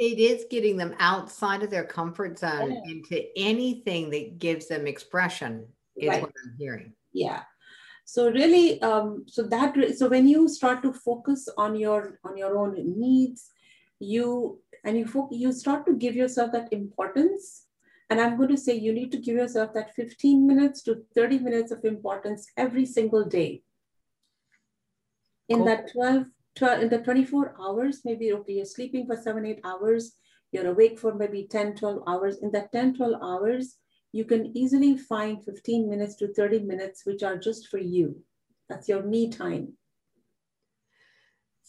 [0.00, 2.92] it is getting them outside of their comfort zone yeah.
[2.92, 6.22] into anything that gives them expression is right.
[6.22, 7.42] what i'm hearing yeah
[8.06, 12.58] so really um, so that so when you start to focus on your on your
[12.58, 13.50] own needs
[14.00, 17.66] you and you you start to give yourself that importance
[18.10, 21.38] and i'm going to say you need to give yourself that 15 minutes to 30
[21.38, 23.62] minutes of importance every single day
[25.48, 25.66] in cool.
[25.66, 26.26] that 12
[26.62, 30.12] in the 24 hours, maybe okay, you're sleeping for seven, eight hours,
[30.52, 32.38] you're awake for maybe 10, 12 hours.
[32.42, 33.76] In that 10, 12 hours,
[34.12, 38.22] you can easily find 15 minutes to 30 minutes, which are just for you.
[38.68, 39.74] That's your me time.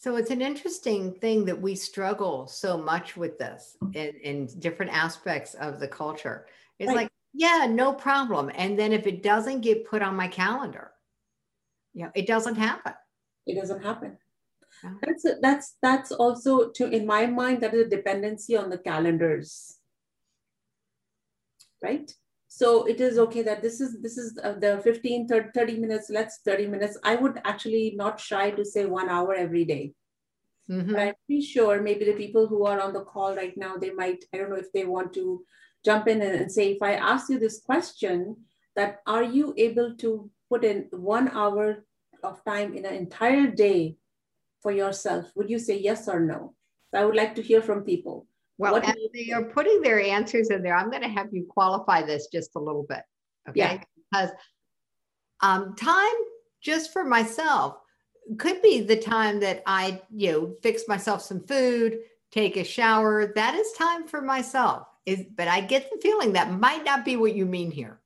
[0.02, 4.90] So it's an interesting thing that we struggle so much with this in, in different
[4.92, 6.46] aspects of the culture.
[6.80, 6.96] It's right.
[6.96, 8.50] like, yeah, no problem.
[8.56, 10.90] And then if it doesn't get put on my calendar,
[11.94, 12.94] you know, it doesn't happen.
[13.46, 14.18] It doesn't happen.
[15.06, 19.76] That's that's that's also to in my mind that is a dependency on the calendars,
[21.80, 22.12] right?
[22.54, 26.10] So it is okay that this is this is uh, the 15 30, 30 minutes.
[26.10, 26.98] Let's 30 minutes.
[27.02, 29.94] I would actually not shy to say one hour every day.
[30.68, 30.94] Mm-hmm.
[30.94, 34.26] I'm pretty sure maybe the people who are on the call right now they might
[34.34, 35.42] I don't know if they want to
[35.82, 38.36] jump in and say if I ask you this question
[38.76, 41.86] that are you able to put in one hour
[42.22, 43.96] of time in an entire day
[44.60, 45.32] for yourself?
[45.36, 46.54] Would you say yes or no?
[46.92, 48.26] I would like to hear from people.
[48.62, 52.02] Well, as they are putting their answers in there, I'm going to have you qualify
[52.02, 53.02] this just a little bit.
[53.48, 53.58] Okay.
[53.58, 53.82] Yeah.
[54.10, 54.30] Because
[55.40, 56.14] um, time
[56.62, 57.76] just for myself
[58.38, 61.98] could be the time that I, you know, fix myself some food,
[62.30, 63.32] take a shower.
[63.34, 64.86] That is time for myself.
[65.04, 68.00] Is but I get the feeling that might not be what you mean here.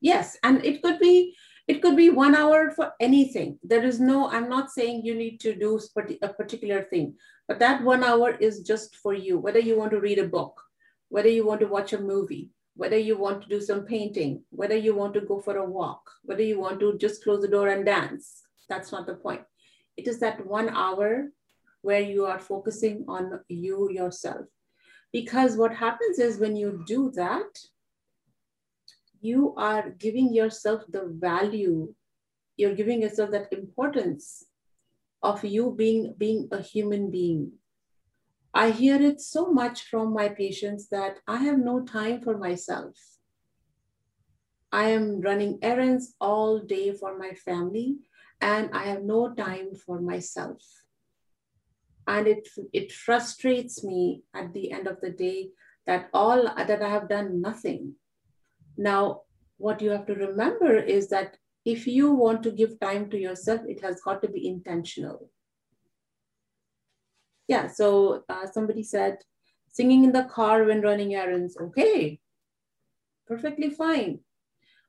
[0.00, 1.36] Yes, and it could be
[1.68, 3.58] it could be one hour for anything.
[3.62, 5.78] There is no, I'm not saying you need to do
[6.22, 7.14] a particular thing,
[7.46, 10.58] but that one hour is just for you, whether you want to read a book,
[11.10, 14.76] whether you want to watch a movie, whether you want to do some painting, whether
[14.76, 17.68] you want to go for a walk, whether you want to just close the door
[17.68, 18.44] and dance.
[18.70, 19.42] That's not the point.
[19.98, 21.28] It is that one hour
[21.82, 24.46] where you are focusing on you yourself.
[25.12, 27.58] Because what happens is when you do that,
[29.20, 31.94] you are giving yourself the value,
[32.56, 34.44] you're giving yourself that importance
[35.22, 37.52] of you being, being a human being.
[38.54, 42.94] I hear it so much from my patients that I have no time for myself.
[44.72, 47.98] I am running errands all day for my family
[48.40, 50.62] and I have no time for myself.
[52.06, 55.50] And it, it frustrates me at the end of the day
[55.86, 57.94] that all that I have done nothing
[58.78, 59.22] now,
[59.56, 63.60] what you have to remember is that if you want to give time to yourself,
[63.66, 65.30] it has got to be intentional.
[67.48, 69.18] Yeah, so uh, somebody said,
[69.70, 72.20] singing in the car when running errands, okay.
[73.26, 74.20] perfectly fine.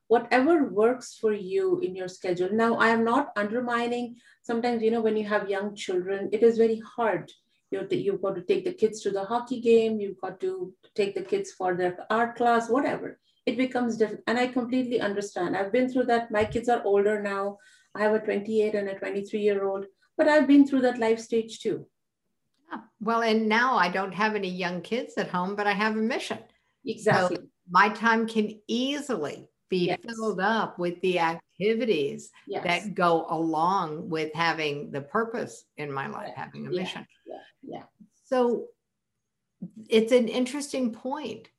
[0.08, 2.50] Whatever works for you in your schedule.
[2.52, 4.16] Now, I am not undermining.
[4.44, 7.32] Sometimes, you know, when you have young children, it is very hard.
[7.72, 10.00] You you've got to take the kids to the hockey game.
[10.00, 13.20] You've got to take the kids for their art class, whatever.
[13.50, 14.24] It becomes different.
[14.28, 15.58] And I completely understand.
[15.58, 16.30] I've been through that.
[16.30, 17.58] My kids are older now.
[17.96, 19.86] I have a 28 and a 23 year old,
[20.18, 21.88] but I've been through that life stage too.
[23.02, 26.02] Well, and now I don't have any young kids at home, but I have a
[26.16, 26.38] mission.
[26.86, 27.38] Exactly.
[27.38, 30.00] So my time can easily be yes.
[30.06, 32.64] filled up with the activities yes.
[32.64, 36.82] that go along with having the purpose in my life, having a yeah.
[36.82, 37.08] mission.
[37.26, 37.78] Yeah.
[37.78, 37.84] yeah.
[38.26, 38.68] So
[39.90, 41.50] it's an interesting point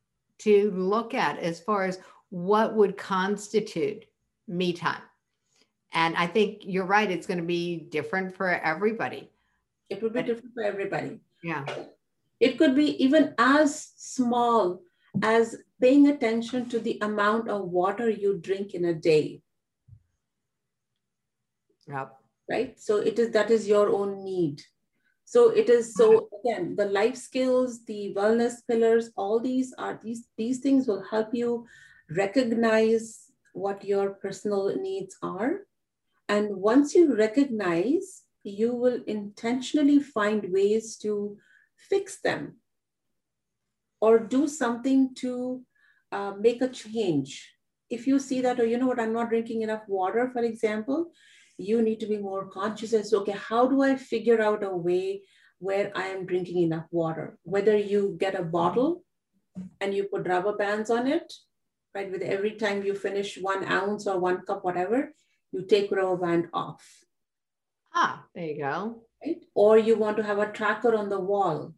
[0.40, 1.98] to look at as far as
[2.31, 4.05] what would constitute
[4.48, 5.03] me time.
[5.92, 9.31] And I think you're right, it's going to be different for everybody.
[9.88, 11.18] It would be different for everybody.
[11.42, 11.64] Yeah.
[12.38, 14.81] It could be even as small
[15.22, 19.42] as paying attention to the amount of water you drink in a day.
[21.88, 22.16] Yep.
[22.48, 22.81] Right.
[22.81, 24.62] So it is that is your own need.
[25.30, 30.26] So it is so again, the life skills, the wellness pillars, all these are these
[30.36, 31.68] these things will help you
[32.10, 35.68] recognize what your personal needs are.
[36.28, 41.38] And once you recognize, you will intentionally find ways to
[41.76, 42.56] fix them
[44.00, 45.62] or do something to
[46.10, 47.54] uh, make a change.
[47.88, 51.12] If you see that, or you know what, I'm not drinking enough water, for example,
[51.61, 55.23] you need to be more conscious as, okay, how do I figure out a way
[55.59, 57.38] where I am drinking enough water?
[57.42, 59.05] Whether you get a bottle
[59.81, 61.33] and you put rubber bands on it,
[61.94, 62.11] right?
[62.11, 65.12] With every time you finish one ounce or one cup, whatever,
[65.53, 66.87] you take rubber band off.
[67.94, 69.03] Ah, there you go.
[69.25, 69.44] Right?
[69.55, 71.75] Or you want to have a tracker on the wall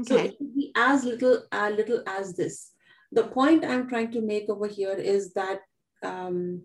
[0.00, 0.08] Okay.
[0.08, 2.70] So it could be as little, as little as this.
[3.12, 5.60] The point I'm trying to make over here is that
[6.02, 6.62] um,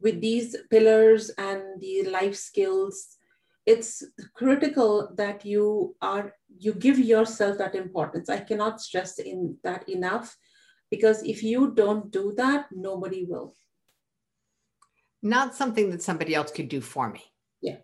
[0.00, 3.16] with these pillars and the life skills,
[3.64, 4.04] it's
[4.34, 8.28] critical that you are you give yourself that importance.
[8.28, 10.36] I cannot stress in that enough
[10.90, 13.56] because if you don't do that, nobody will.
[15.22, 17.22] Not something that somebody else could do for me.
[17.60, 17.78] Yeah.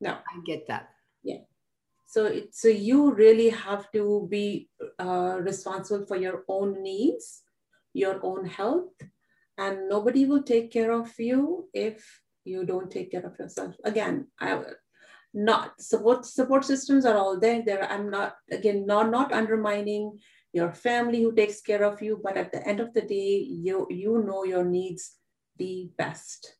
[0.00, 0.12] No.
[0.12, 0.90] I get that.
[1.22, 1.42] Yeah.
[2.06, 4.68] So, it, so you really have to be
[4.98, 7.42] uh, responsible for your own needs,
[7.92, 8.90] your own health,
[9.58, 13.74] and nobody will take care of you if you don't take care of yourself.
[13.84, 14.74] Again, I will
[15.34, 17.62] not support support systems are all there.
[17.62, 20.18] There, I'm not again not not undermining
[20.52, 23.86] your family who takes care of you, but at the end of the day, you
[23.90, 25.16] you know your needs
[25.58, 26.56] the best,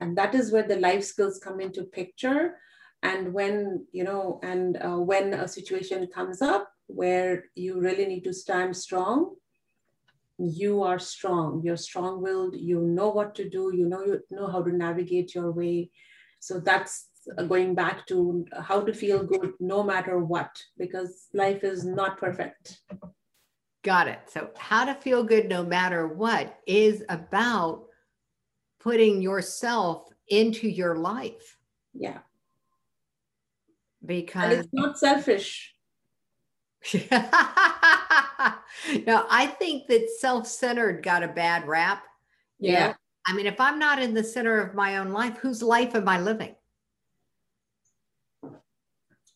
[0.00, 2.56] and that is where the life skills come into picture
[3.02, 8.24] and when you know and uh, when a situation comes up where you really need
[8.24, 9.34] to stand strong
[10.38, 11.62] you are strong.
[11.64, 12.54] You're strong-willed.
[12.56, 13.72] You know what to do.
[13.74, 15.90] You know you know how to navigate your way.
[16.40, 17.08] So that's
[17.48, 22.80] going back to how to feel good no matter what because life is not perfect.
[23.82, 24.20] Got it.
[24.28, 27.86] So how to feel good no matter what is about
[28.80, 31.56] putting yourself into your life.
[31.92, 32.18] Yeah.
[34.04, 35.74] Because and it's not selfish.
[37.10, 37.10] no,
[39.30, 42.04] I think that self-centered got a bad rap.
[42.58, 42.94] Yeah.
[43.26, 46.08] I mean, if I'm not in the center of my own life, whose life am
[46.08, 46.54] I living?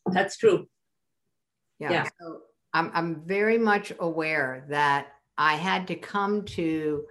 [0.07, 0.67] That's true.
[1.79, 1.91] Yeah.
[1.91, 2.09] yeah.
[2.21, 2.41] So
[2.73, 7.05] I'm, I'm very much aware that I had to come to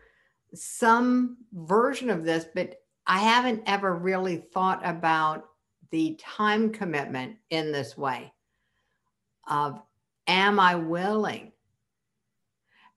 [0.54, 5.46] some version of this, but I haven't ever really thought about
[5.91, 8.32] the time commitment in this way
[9.48, 9.82] of
[10.28, 11.52] am I willing?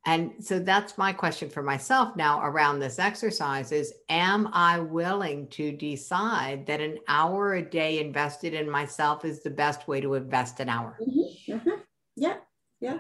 [0.07, 5.49] And so that's my question for myself now around this exercise is am I willing
[5.49, 10.15] to decide that an hour a day invested in myself is the best way to
[10.15, 10.99] invest an hour?
[11.01, 11.53] Mm-hmm.
[11.53, 11.81] Mm-hmm.
[12.17, 12.37] Yeah.
[12.81, 12.99] Yeah.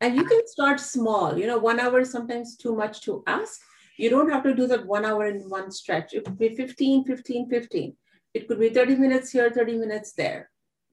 [0.00, 1.38] And you can start small.
[1.38, 3.60] You know, one hour is sometimes too much to ask.
[3.96, 6.14] You don't have to do that one hour in one stretch.
[6.14, 7.96] It could be 15, 15, 15.
[8.32, 10.50] It could be 30 minutes here, 30 minutes there.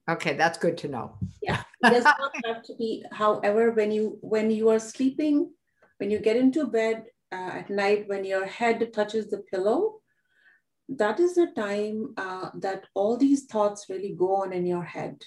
[0.10, 1.18] Okay, that's good to know.
[1.42, 3.04] Yeah, it does not have to be.
[3.12, 5.52] However, when you when you are sleeping,
[5.98, 10.02] when you get into bed uh, at night, when your head touches the pillow,
[10.90, 15.24] that is the time uh, that all these thoughts really go on in your head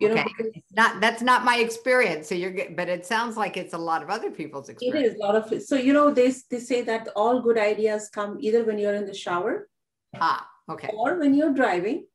[0.00, 0.62] you know, okay.
[0.76, 2.28] not that's not my experience.
[2.28, 5.06] So you're but it sounds like it's a lot of other people's experience.
[5.06, 8.08] It is a lot of so you know they they say that all good ideas
[8.08, 9.68] come either when you're in the shower,
[10.16, 12.06] ah, okay, or when you're driving,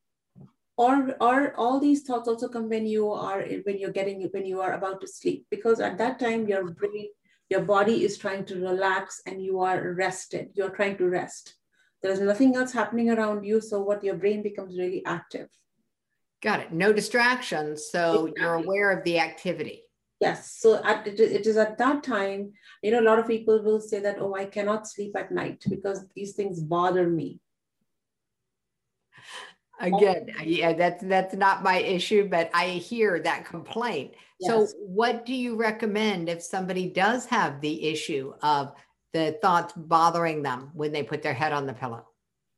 [0.78, 4.60] or or all these thoughts also come when you are when you're getting when you
[4.60, 5.46] are about to sleep?
[5.50, 7.08] Because at that time your brain
[7.50, 10.50] your body is trying to relax and you are rested.
[10.54, 11.54] You're trying to rest.
[12.02, 15.48] There's nothing else happening around you so what your brain becomes really active.
[16.42, 16.72] Got it.
[16.72, 18.42] No distractions so exactly.
[18.42, 19.82] you're aware of the activity.
[20.20, 20.56] Yes.
[20.58, 22.52] So at, it, it is at that time
[22.82, 25.64] you know a lot of people will say that oh i cannot sleep at night
[25.68, 27.40] because these things bother me
[29.80, 34.12] again yeah that's that's not my issue but i hear that complaint.
[34.40, 34.50] Yes.
[34.50, 38.72] so what do you recommend if somebody does have the issue of
[39.12, 42.06] the thoughts bothering them when they put their head on the pillow?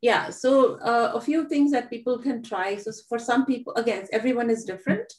[0.02, 2.76] Yeah so uh, a few things that people can try.
[2.76, 5.12] So for some people again everyone is different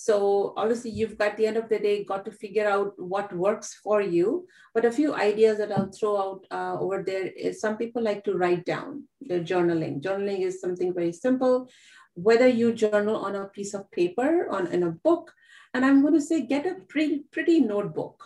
[0.00, 3.74] so obviously you've got the end of the day got to figure out what works
[3.82, 4.46] for you.
[4.72, 8.22] But a few ideas that I'll throw out uh, over there is some people like
[8.24, 10.00] to write down their journaling.
[10.00, 11.68] Journaling is something very simple.
[12.14, 15.32] Whether you journal on a piece of paper, on in a book,
[15.74, 18.22] and I'm going to say get a pretty pretty notebook.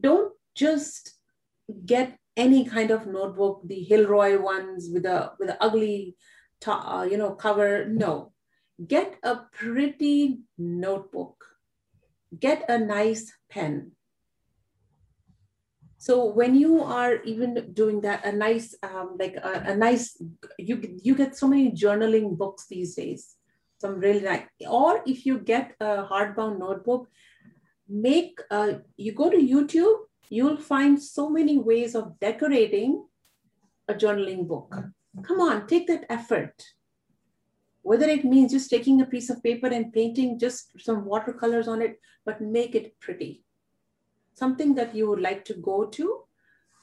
[0.00, 1.14] Don't just
[1.86, 6.16] get any kind of notebook, the Hilroy ones with a with an ugly,
[6.66, 7.86] uh, you know, cover.
[7.86, 8.33] No,
[8.86, 11.44] get a pretty notebook,
[12.38, 13.92] get a nice pen.
[15.98, 20.20] So when you are even doing that, a nice, um, like a, a, nice,
[20.58, 23.36] you, you get so many journaling books these days,
[23.80, 27.08] some really nice, or if you get a hardbound notebook,
[27.88, 29.96] make, uh, you go to YouTube,
[30.28, 33.06] you'll find so many ways of decorating
[33.88, 34.76] a journaling book.
[35.22, 36.52] Come on, take that effort
[37.84, 41.82] whether it means just taking a piece of paper and painting just some watercolors on
[41.82, 43.44] it, but make it pretty.
[44.34, 46.22] Something that you would like to go to.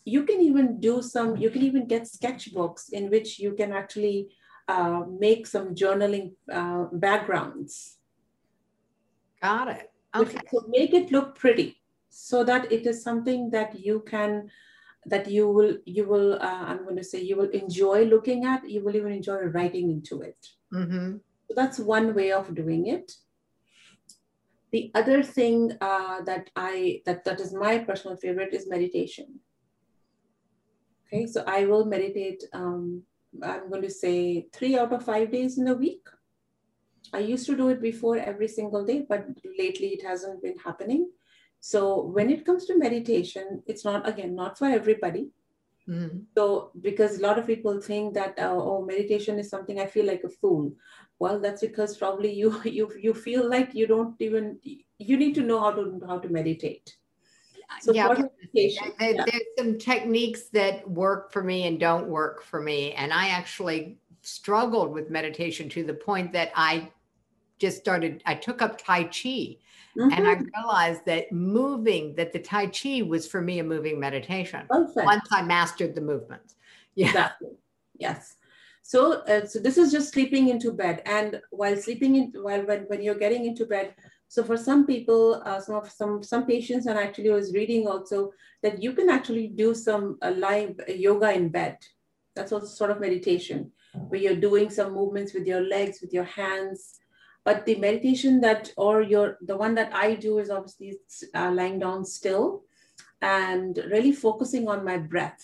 [0.05, 4.29] You can even do some, you can even get sketchbooks in which you can actually
[4.67, 7.97] uh, make some journaling uh, backgrounds.
[9.41, 9.91] Got it.
[10.15, 10.37] Okay.
[10.51, 14.51] So make it look pretty so that it is something that you can
[15.05, 18.69] that you will you will uh, i'm going to say you will enjoy looking at
[18.69, 20.37] you will even enjoy writing into it
[20.73, 21.17] Mm-hmm.
[21.47, 23.11] So that's one way of doing it.
[24.71, 29.41] The other thing uh, that I that that is my personal favorite is meditation.
[31.07, 32.43] Okay, so I will meditate.
[32.53, 33.03] Um,
[33.43, 36.07] I'm going to say three out of five days in a week.
[37.13, 39.25] I used to do it before every single day, but
[39.59, 41.09] lately it hasn't been happening.
[41.61, 45.29] So when it comes to meditation, it's not again not for everybody.
[45.87, 46.19] Mm-hmm.
[46.35, 50.05] So, because a lot of people think that uh, oh, meditation is something I feel
[50.05, 50.73] like a fool.
[51.19, 54.59] Well, that's because probably you you you feel like you don't even
[54.97, 56.97] you need to know how to how to meditate.
[57.81, 59.25] So yeah, meditation, there, yeah.
[59.25, 63.97] there's some techniques that work for me and don't work for me, and I actually
[64.23, 66.91] struggled with meditation to the point that I
[67.59, 68.23] just started.
[68.25, 69.57] I took up Tai Chi
[69.97, 70.11] Mm-hmm.
[70.13, 70.45] And I mm-hmm.
[70.55, 75.05] realized that moving, that the Tai Chi was for me a moving meditation Perfect.
[75.05, 76.55] once I mastered the movements.
[76.93, 77.07] Yeah.
[77.07, 77.51] Exactly.
[77.97, 78.35] Yes.
[78.83, 81.01] So, uh, so this is just sleeping into bed.
[81.05, 83.95] And while sleeping in, while when, when you're getting into bed,
[84.27, 87.85] so for some people, uh, some of some some patients, and actually I was reading
[87.85, 88.31] also
[88.63, 91.77] that you can actually do some uh, live yoga in bed.
[92.35, 96.23] That's also sort of meditation, where you're doing some movements with your legs, with your
[96.23, 97.00] hands,
[97.43, 100.97] but the meditation that, or your, the one that I do is obviously
[101.33, 102.63] uh, lying down still
[103.21, 105.43] and really focusing on my breath.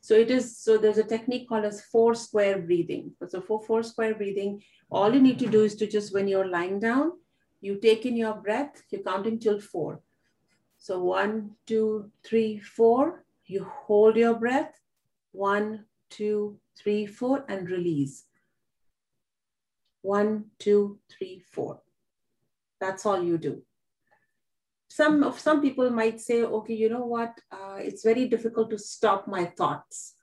[0.00, 3.12] So it is, so there's a technique called as four square breathing.
[3.28, 6.48] So for four square breathing, all you need to do is to just, when you're
[6.48, 7.12] lying down,
[7.60, 10.00] you take in your breath, you're counting till four.
[10.78, 14.72] So one, two, three, four, you hold your breath,
[15.32, 18.24] one, two, three, four, and release.
[20.02, 21.82] One, two, three, four.
[22.80, 23.62] That's all you do.
[24.88, 27.38] Some of some people might say, okay, you know what?
[27.52, 30.14] Uh, it's very difficult to stop my thoughts.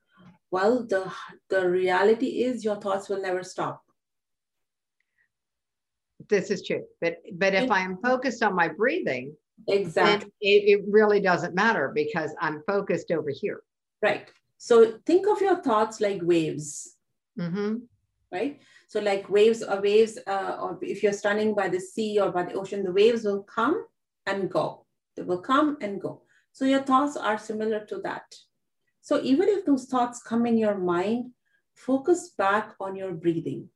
[0.51, 1.11] Well, the
[1.49, 3.83] the reality is your thoughts will never stop.
[6.27, 9.35] This is true, but but if I am focused on my breathing,
[9.67, 13.61] exactly, it, it really doesn't matter because I'm focused over here.
[14.01, 14.27] Right.
[14.57, 16.95] So think of your thoughts like waves.
[17.39, 17.75] Mm-hmm.
[18.33, 22.31] Right so like waves or waves, uh, or if you're standing by the sea or
[22.31, 23.85] by the ocean, the waves will come
[24.25, 24.85] and go.
[25.15, 26.21] They will come and go.
[26.53, 28.23] So your thoughts are similar to that.
[29.01, 31.31] So even if those thoughts come in your mind,
[31.75, 33.69] focus back on your breathing.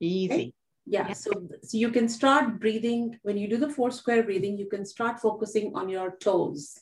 [0.00, 0.32] Easy.
[0.32, 0.54] Okay?
[0.86, 1.30] Yeah, so,
[1.62, 3.18] so you can start breathing.
[3.22, 6.78] When you do the four square breathing, you can start focusing on your toes.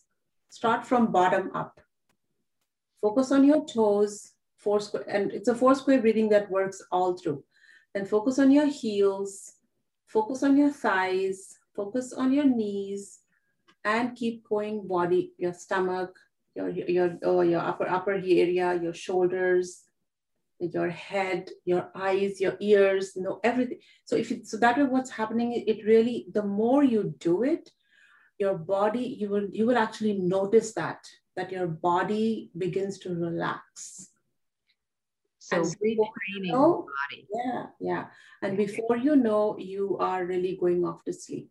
[0.48, 1.80] Start from bottom up.
[3.02, 4.32] Focus on your toes,
[4.66, 7.44] four square, and it's a four square breathing that works all through.
[7.94, 9.30] And focus on your heels,
[10.08, 11.38] focus on your thighs,
[11.76, 13.20] focus on your knees,
[13.84, 16.12] and keep going body, your stomach,
[16.56, 19.84] your your oh, your upper upper area, your shoulders,
[20.58, 23.78] your head, your eyes, your ears, you know everything.
[24.04, 25.52] So if it, so that what's happening.
[25.72, 27.70] It really the more you do it,
[28.42, 31.06] your body you will you will actually notice that
[31.36, 34.10] that your body begins to relax.
[35.46, 37.28] So retraining know, body.
[37.32, 38.06] Yeah, yeah.
[38.42, 41.50] And before you know, you are really going off to sleep.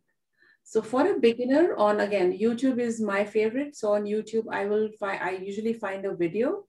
[0.63, 3.75] So for a beginner on again, YouTube is my favorite.
[3.75, 6.65] So on YouTube, I will find I usually find a video,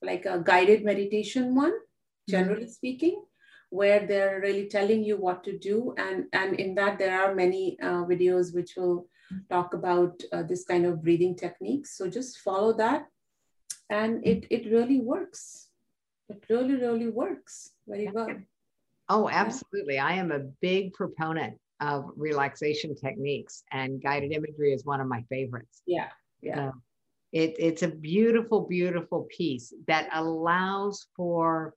[0.00, 1.74] like a guided meditation one,
[2.28, 2.70] generally mm-hmm.
[2.70, 3.22] speaking,
[3.70, 5.94] where they're really telling you what to do.
[5.96, 9.06] And, and in that, there are many uh, videos which will
[9.48, 11.96] talk about uh, this kind of breathing techniques.
[11.96, 13.06] So just follow that.
[13.90, 15.68] And it, it really works.
[16.28, 18.28] It really, really works very well.
[19.08, 19.98] Oh, absolutely.
[19.98, 25.22] I am a big proponent of relaxation techniques, and guided imagery is one of my
[25.28, 25.82] favorites.
[25.86, 26.08] Yeah,
[26.40, 26.70] yeah.
[27.32, 31.74] It, it's a beautiful, beautiful piece that allows for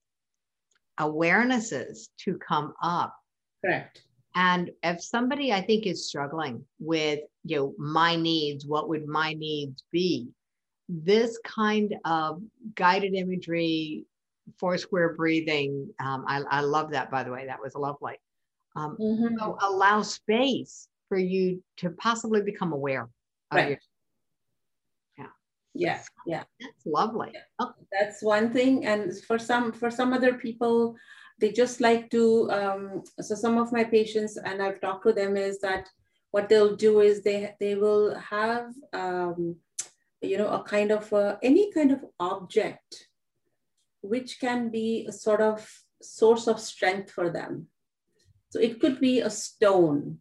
[0.99, 3.15] awarenesses to come up.
[3.63, 4.03] Correct.
[4.35, 9.33] And if somebody I think is struggling with, you know, my needs, what would my
[9.33, 10.27] needs be?
[10.89, 12.41] This kind of
[12.75, 14.05] guided imagery,
[14.59, 17.45] four square breathing, um, I, I love that, by the way.
[17.47, 18.19] That was lovely
[18.75, 19.37] um, mm-hmm.
[19.39, 23.09] so allow space for you to possibly become aware
[23.53, 23.69] right.
[23.69, 23.79] Your,
[25.17, 25.27] yeah
[25.73, 27.41] yeah yeah that's lovely yeah.
[27.59, 27.73] Oh.
[27.91, 30.95] that's one thing and for some for some other people
[31.39, 35.37] they just like to um, so some of my patients and i've talked to them
[35.37, 35.87] is that
[36.31, 39.55] what they'll do is they they will have um,
[40.21, 43.07] you know a kind of a, any kind of object
[44.07, 45.67] which can be a sort of
[46.01, 47.67] source of strength for them
[48.55, 50.19] so it could be a stone.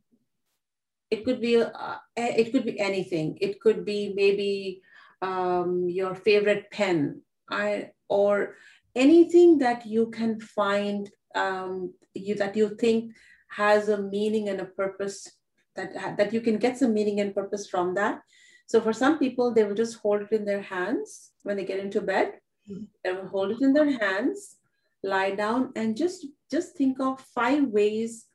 [1.08, 3.38] It could be a, uh, it could be anything.
[3.40, 4.82] It could be maybe
[5.22, 8.56] um, your favorite pen, I, or
[8.96, 13.14] anything that you can find um, you that you think
[13.50, 15.30] has a meaning and a purpose
[15.76, 18.18] that that you can get some meaning and purpose from that.
[18.66, 21.78] So for some people, they will just hold it in their hands when they get
[21.78, 22.40] into bed.
[22.68, 24.56] Will hold it in their hands
[25.04, 28.26] lie down and just just think of five ways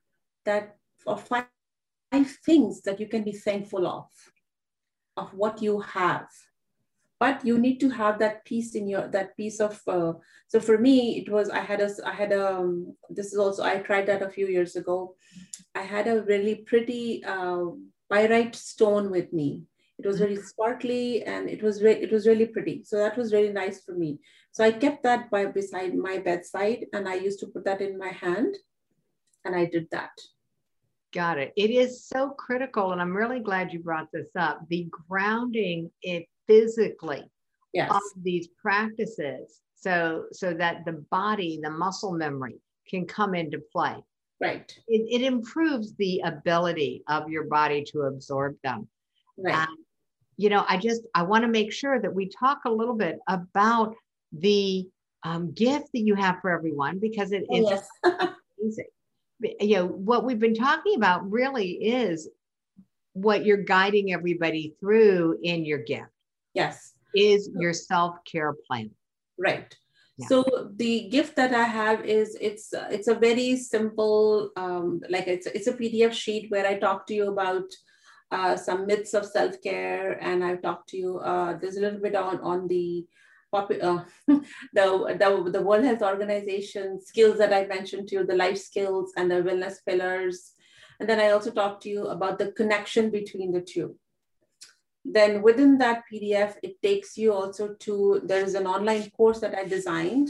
[0.46, 1.46] that or five,
[2.12, 4.06] five things that you can be thankful of
[5.18, 6.28] of what you have.
[7.20, 10.14] But you need to have that piece in your that piece of uh,
[10.48, 13.64] so for me it was i had a i had a um, this is also
[13.64, 15.16] i tried that a few years ago.
[15.76, 17.66] I had a really pretty uh,
[18.10, 19.69] pyrite stone with me
[20.00, 22.84] it was very sparkly and it was re- it was really pretty.
[22.86, 24.20] So that was really nice for me.
[24.52, 27.98] So I kept that by beside my bedside and I used to put that in
[27.98, 28.56] my hand
[29.44, 30.12] and I did that.
[31.14, 31.52] Got it.
[31.58, 34.62] It is so critical, and I'm really glad you brought this up.
[34.70, 37.24] The grounding it physically
[37.74, 37.90] yes.
[37.92, 43.96] of these practices, so so that the body, the muscle memory, can come into play.
[44.40, 44.72] Right.
[44.88, 48.88] It, it improves the ability of your body to absorb them.
[49.36, 49.68] Right
[50.40, 53.20] you know, I just I want to make sure that we talk a little bit
[53.28, 53.94] about
[54.32, 54.88] the
[55.24, 57.88] um, gift that you have for everyone because oh, it's yes.
[58.62, 58.86] amazing.
[59.60, 62.30] You know, what we've been talking about really is
[63.12, 66.08] what you're guiding everybody through in your gift.
[66.54, 66.94] Yes.
[67.14, 68.92] Is your self-care plan.
[69.38, 69.76] Right.
[70.18, 70.28] Yeah.
[70.28, 75.48] So the gift that I have is it's it's a very simple um, like it's
[75.48, 77.66] it's a PDF sheet where I talk to you about
[78.32, 82.16] uh, some myths of self-care and I've talked to you, uh, there's a little bit
[82.16, 83.06] on, on the,
[83.54, 83.66] uh,
[84.28, 89.12] the, the, the World Health Organization skills that I mentioned to you, the life skills
[89.18, 90.54] and the wellness pillars.
[91.00, 93.96] And then I also talked to you about the connection between the two.
[95.06, 99.56] Then within that PDF, it takes you also to, there is an online course that
[99.56, 100.30] I designed.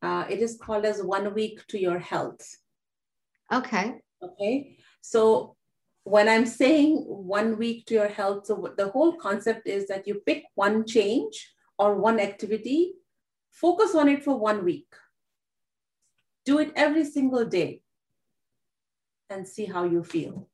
[0.00, 2.58] Uh, it is called as One Week to Your Health.
[3.52, 3.96] Okay.
[4.22, 4.78] Okay.
[5.02, 5.56] So
[6.04, 10.22] when I'm saying one week to your health, so the whole concept is that you
[10.26, 12.92] pick one change or one activity,
[13.50, 14.86] focus on it for one week.
[16.44, 17.80] Do it every single day
[19.30, 20.48] and see how you feel.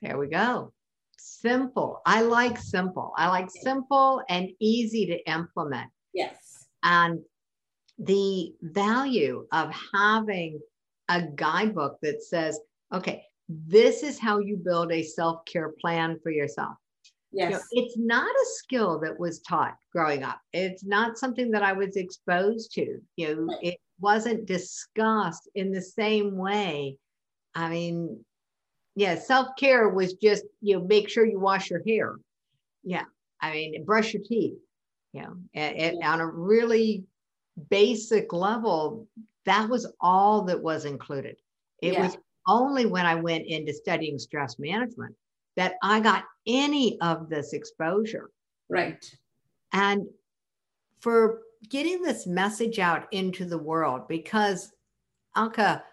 [0.00, 0.72] There we go.
[1.18, 2.00] Simple.
[2.06, 3.12] I like simple.
[3.16, 5.90] I like simple and easy to implement.
[6.12, 6.68] Yes.
[6.84, 7.20] And
[7.98, 10.60] the value of having
[11.08, 12.60] a guidebook that says,
[12.92, 16.74] okay, this is how you build a self care plan for yourself.
[17.32, 17.50] Yes.
[17.50, 20.40] You know, it's not a skill that was taught growing up.
[20.52, 22.98] It's not something that I was exposed to.
[23.16, 26.96] You know, it wasn't discussed in the same way.
[27.54, 28.24] I mean,
[28.94, 32.14] yeah, self-care was just, you know, make sure you wash your hair.
[32.84, 33.04] Yeah.
[33.40, 34.54] I mean, brush your teeth,
[35.12, 37.04] you know, and, and on a really
[37.68, 39.08] basic level,
[39.44, 41.36] that was all that was included.
[41.82, 42.04] It yeah.
[42.04, 42.16] was
[42.46, 45.14] only when I went into studying stress management
[45.56, 48.30] that I got any of this exposure.
[48.68, 49.04] Right.
[49.72, 50.06] And
[51.00, 54.72] for getting this message out into the world, because
[55.36, 55.84] Alka,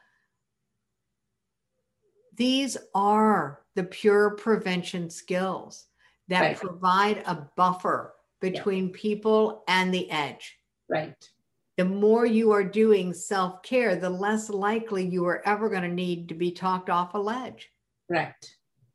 [2.36, 5.88] these are the pure prevention skills
[6.28, 6.58] that right.
[6.58, 8.95] provide a buffer between yeah.
[8.95, 10.58] people and the edge.
[10.89, 11.30] Right.
[11.78, 15.88] The more you are doing self care, the less likely you are ever going to
[15.88, 17.70] need to be talked off a ledge.
[18.10, 18.34] Right.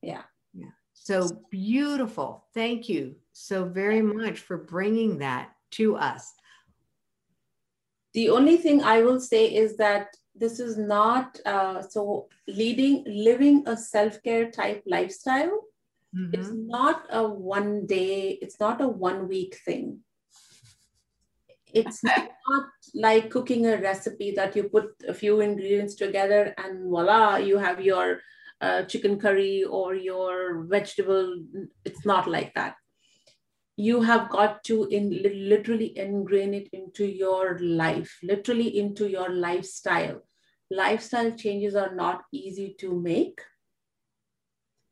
[0.02, 0.22] Yeah.
[0.54, 0.70] Yeah.
[0.92, 2.46] So beautiful.
[2.54, 6.32] Thank you so very much for bringing that to us.
[8.14, 13.64] The only thing I will say is that this is not uh, so leading, living
[13.66, 15.66] a self care type lifestyle
[16.16, 16.40] Mm-hmm.
[16.40, 20.00] It's not a one day, it's not a one week thing.
[21.72, 22.30] It's not
[22.94, 27.80] like cooking a recipe that you put a few ingredients together and voila, you have
[27.80, 28.20] your
[28.60, 31.42] uh, chicken curry or your vegetable.
[31.84, 32.76] It's not like that.
[33.76, 40.22] You have got to in, literally ingrain it into your life, literally into your lifestyle.
[40.70, 43.40] Lifestyle changes are not easy to make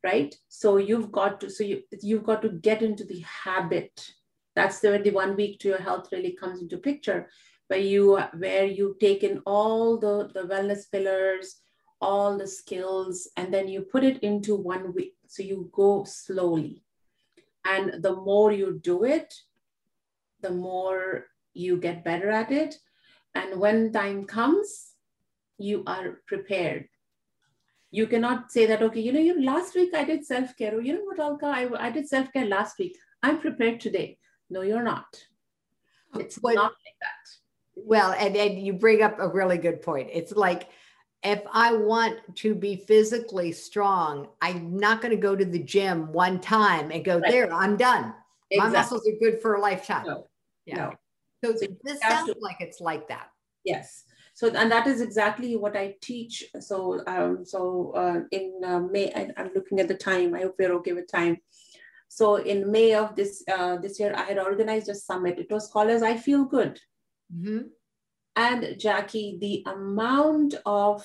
[0.04, 4.10] right so you've got to so you you've got to get into the habit
[4.55, 7.28] that's the, the one week to your health really comes into picture.
[7.68, 11.61] Where you where you take in all the the wellness pillars
[12.00, 15.14] all the skills and then you put it into one week.
[15.26, 16.82] So you go slowly.
[17.64, 19.34] And the more you do it
[20.40, 22.74] the more you get better at it.
[23.34, 24.92] And when time comes
[25.57, 26.88] you are prepared.
[27.90, 30.76] You cannot say that okay you know you last week i did self-care.
[30.76, 31.46] Or you know what alka?
[31.46, 32.98] I, I did self-care last week.
[33.22, 34.18] I'm prepared today
[34.51, 35.22] no you're not
[36.18, 37.30] it's what, not like that
[37.76, 40.68] well and, and you bring up a really good point it's like
[41.22, 46.12] if i want to be physically strong i'm not going to go to the gym
[46.12, 47.30] one time and go right.
[47.30, 48.14] there i'm done
[48.51, 48.72] exactly.
[48.72, 50.26] my muscles are good for a lifetime no.
[50.66, 50.92] yeah no.
[51.45, 53.28] so, so this sounds to, like it's like that
[53.64, 56.45] yes so, and that is exactly what I teach.
[56.59, 60.34] So, um, so uh, in uh, May, I, am looking at the time.
[60.34, 61.38] I hope we're okay with time.
[62.16, 65.40] So, in May of this uh, this year, I had organized a summit.
[65.40, 66.78] It was called as "I Feel Good,"
[67.36, 67.62] mm-hmm.
[68.36, 71.04] and Jackie, the amount of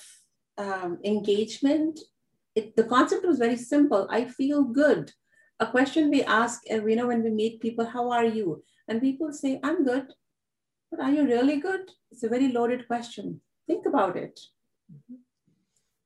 [0.59, 1.99] um, engagement.
[2.53, 4.07] It, the concept was very simple.
[4.11, 5.11] I feel good.
[5.59, 9.01] A question we ask, uh, you know, when we meet people, "How are you?" and
[9.01, 10.13] people say, "I'm good."
[10.91, 11.89] But are you really good?
[12.11, 13.41] It's a very loaded question.
[13.65, 14.39] Think about it.
[14.93, 15.18] Mm-hmm.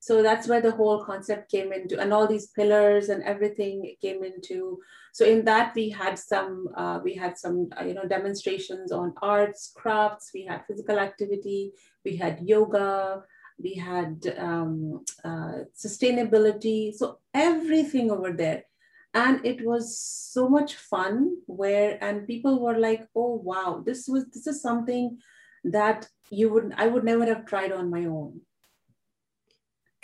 [0.03, 4.21] So that's where the whole concept came into, and all these pillars and everything came
[4.21, 4.79] into.
[5.13, 9.13] So in that we had some, uh, we had some, uh, you know, demonstrations on
[9.21, 10.31] arts, crafts.
[10.33, 11.71] We had physical activity.
[12.03, 13.23] We had yoga.
[13.57, 16.93] We had um, uh, sustainability.
[16.93, 18.63] So everything over there
[19.13, 24.25] and it was so much fun where and people were like oh wow this was
[24.33, 25.19] this is something
[25.63, 28.41] that you would i would never have tried on my own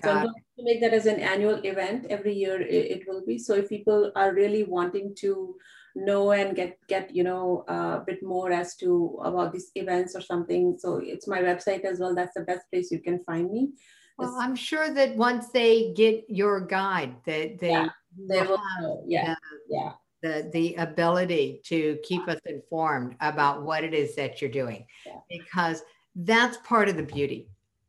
[0.04, 3.02] so i'm going to make that as an annual event every year it, mm-hmm.
[3.02, 5.56] it, will be so if people are really wanting to
[5.96, 10.22] know and get get you know a bit more as to about these events or
[10.22, 13.70] something so it's my website as well that's the best place you can find me
[14.18, 17.90] well i'm sure that once they get your guide that they yeah
[18.28, 19.04] they will know.
[19.08, 19.36] Yeah.
[19.36, 19.92] The, yeah.
[20.22, 25.20] The, the ability to keep us informed about what it is that you're doing yeah.
[25.30, 25.82] because
[26.14, 27.48] that's part of the beauty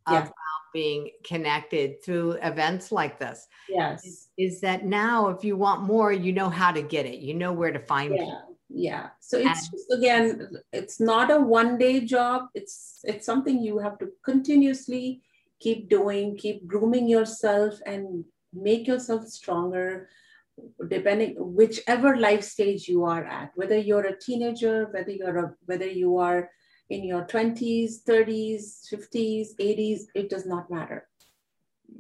[0.09, 0.23] yeah.
[0.23, 0.33] of
[0.73, 3.47] being connected through events like this.
[3.69, 4.05] Yes.
[4.05, 7.19] Is, is, that now if you want more you know how to get it.
[7.19, 8.23] You know where to find yeah.
[8.23, 8.29] it.
[8.73, 12.49] Yeah so it's and, just again it's not a one day job.
[12.55, 15.23] It's it's something you have to continuously
[15.61, 20.09] keep doing keep grooming yourself and make yourself stronger
[20.89, 25.87] depending whichever life stage you are at whether you're a teenager whether you're a whether
[25.87, 26.51] you are
[26.91, 31.09] in your 20s 30s 50s 80s it does not matter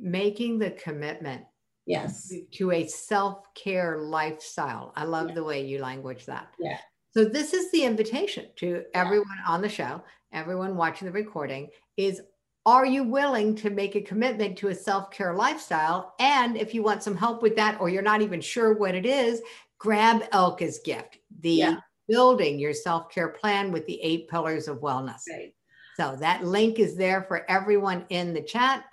[0.00, 1.42] making the commitment
[1.86, 5.34] yes to a self-care lifestyle i love yeah.
[5.34, 6.78] the way you language that yeah
[7.12, 9.52] so this is the invitation to everyone yeah.
[9.52, 12.20] on the show everyone watching the recording is
[12.66, 16.14] are you willing to make a commitment to a self care lifestyle?
[16.20, 19.06] And if you want some help with that, or you're not even sure what it
[19.06, 19.40] is,
[19.78, 21.76] grab Alka's gift, the Yeah.
[22.10, 25.22] Building your self care plan with the eight pillars of wellness.
[25.30, 25.54] Right.
[25.96, 28.84] So that link is there for everyone in the chat.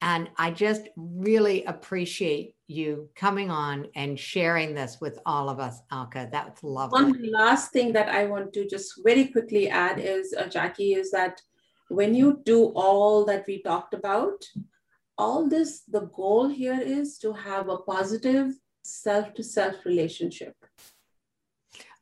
[0.00, 5.80] And I just really appreciate you coming on and sharing this with all of us,
[5.90, 6.28] Alka.
[6.30, 7.02] That's lovely.
[7.02, 11.10] One last thing that I want to just very quickly add is, uh, Jackie, is
[11.12, 11.40] that
[11.88, 14.44] when you do all that we talked about,
[15.16, 18.52] all this, the goal here is to have a positive
[18.82, 20.54] self to self relationship.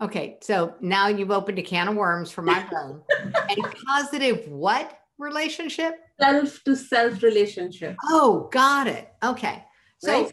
[0.03, 3.01] Okay, so now you've opened a can of worms for my brain.
[3.51, 5.95] a positive what relationship?
[6.21, 7.95] Self to self relationship.
[8.09, 9.09] Oh, got it.
[9.23, 9.65] Okay.
[9.99, 10.33] So Right.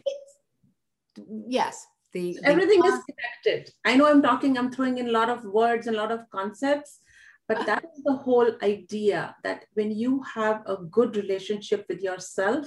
[1.46, 3.72] yes, the, the Everything is connected.
[3.84, 6.28] I know I'm talking, I'm throwing in a lot of words and a lot of
[6.30, 6.98] concepts,
[7.46, 12.66] but that is the whole idea that when you have a good relationship with yourself,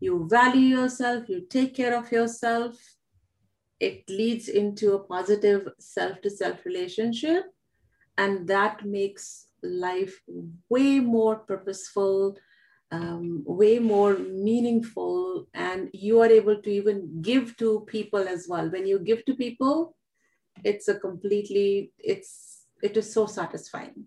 [0.00, 2.76] you value yourself, you take care of yourself,
[3.80, 7.44] it leads into a positive self to self relationship.
[8.16, 10.20] And that makes life
[10.68, 12.36] way more purposeful,
[12.90, 18.68] um, way more meaningful, and you are able to even give to people as well.
[18.70, 19.96] When you give to people,
[20.64, 24.06] it's a completely, it's, it is so satisfying.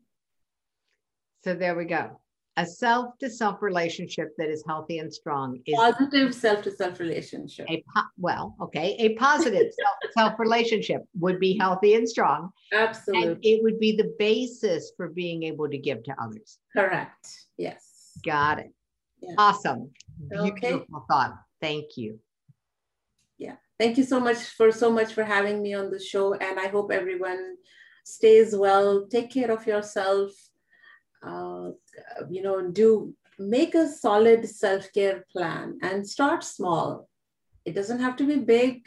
[1.44, 2.20] so there we go.
[2.58, 7.00] A self to self relationship that is healthy and strong is Positive self to self
[7.00, 7.66] relationship.
[7.70, 12.52] a po- well, okay, a positive self to self relationship would be healthy and strong,
[12.74, 13.50] and Absolutely.
[13.50, 16.60] it would be the basis for being able to give to others.
[16.76, 17.28] Correct.
[17.58, 18.20] Yes.
[18.26, 18.74] Got it.
[19.22, 19.36] Yeah.
[19.38, 19.92] Awesome.
[20.34, 20.72] Okay.
[20.72, 21.36] Beautiful thought.
[21.62, 22.20] Thank you.
[23.38, 23.56] Yeah.
[23.80, 26.34] Thank you so much for so much for having me on the show.
[26.34, 27.56] And I hope everyone
[28.04, 29.08] stays well.
[29.08, 30.32] Take care of yourself.
[31.22, 31.72] Uh,
[32.30, 37.08] you know, do make a solid self-care plan and start small.
[37.66, 38.86] It doesn't have to be big.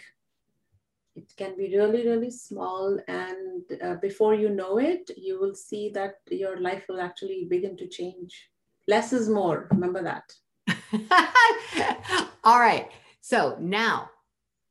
[1.16, 2.98] It can be really, really small.
[3.06, 7.76] And uh, before you know it, you will see that your life will actually begin
[7.76, 8.50] to change.
[8.88, 9.68] Less is more.
[9.70, 10.32] Remember that.
[12.44, 12.90] All right.
[13.20, 14.10] So now,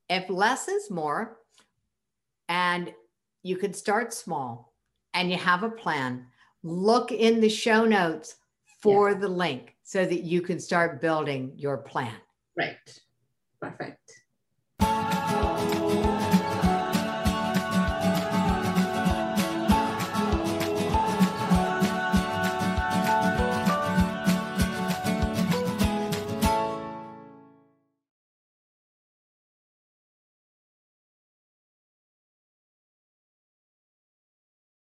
[0.09, 1.37] if less is more,
[2.49, 2.93] and
[3.41, 4.73] you can start small
[5.13, 6.27] and you have a plan,
[6.63, 8.35] look in the show notes
[8.81, 12.15] for the link so that you can start building your plan.
[12.57, 12.77] Right.
[13.61, 14.22] Perfect.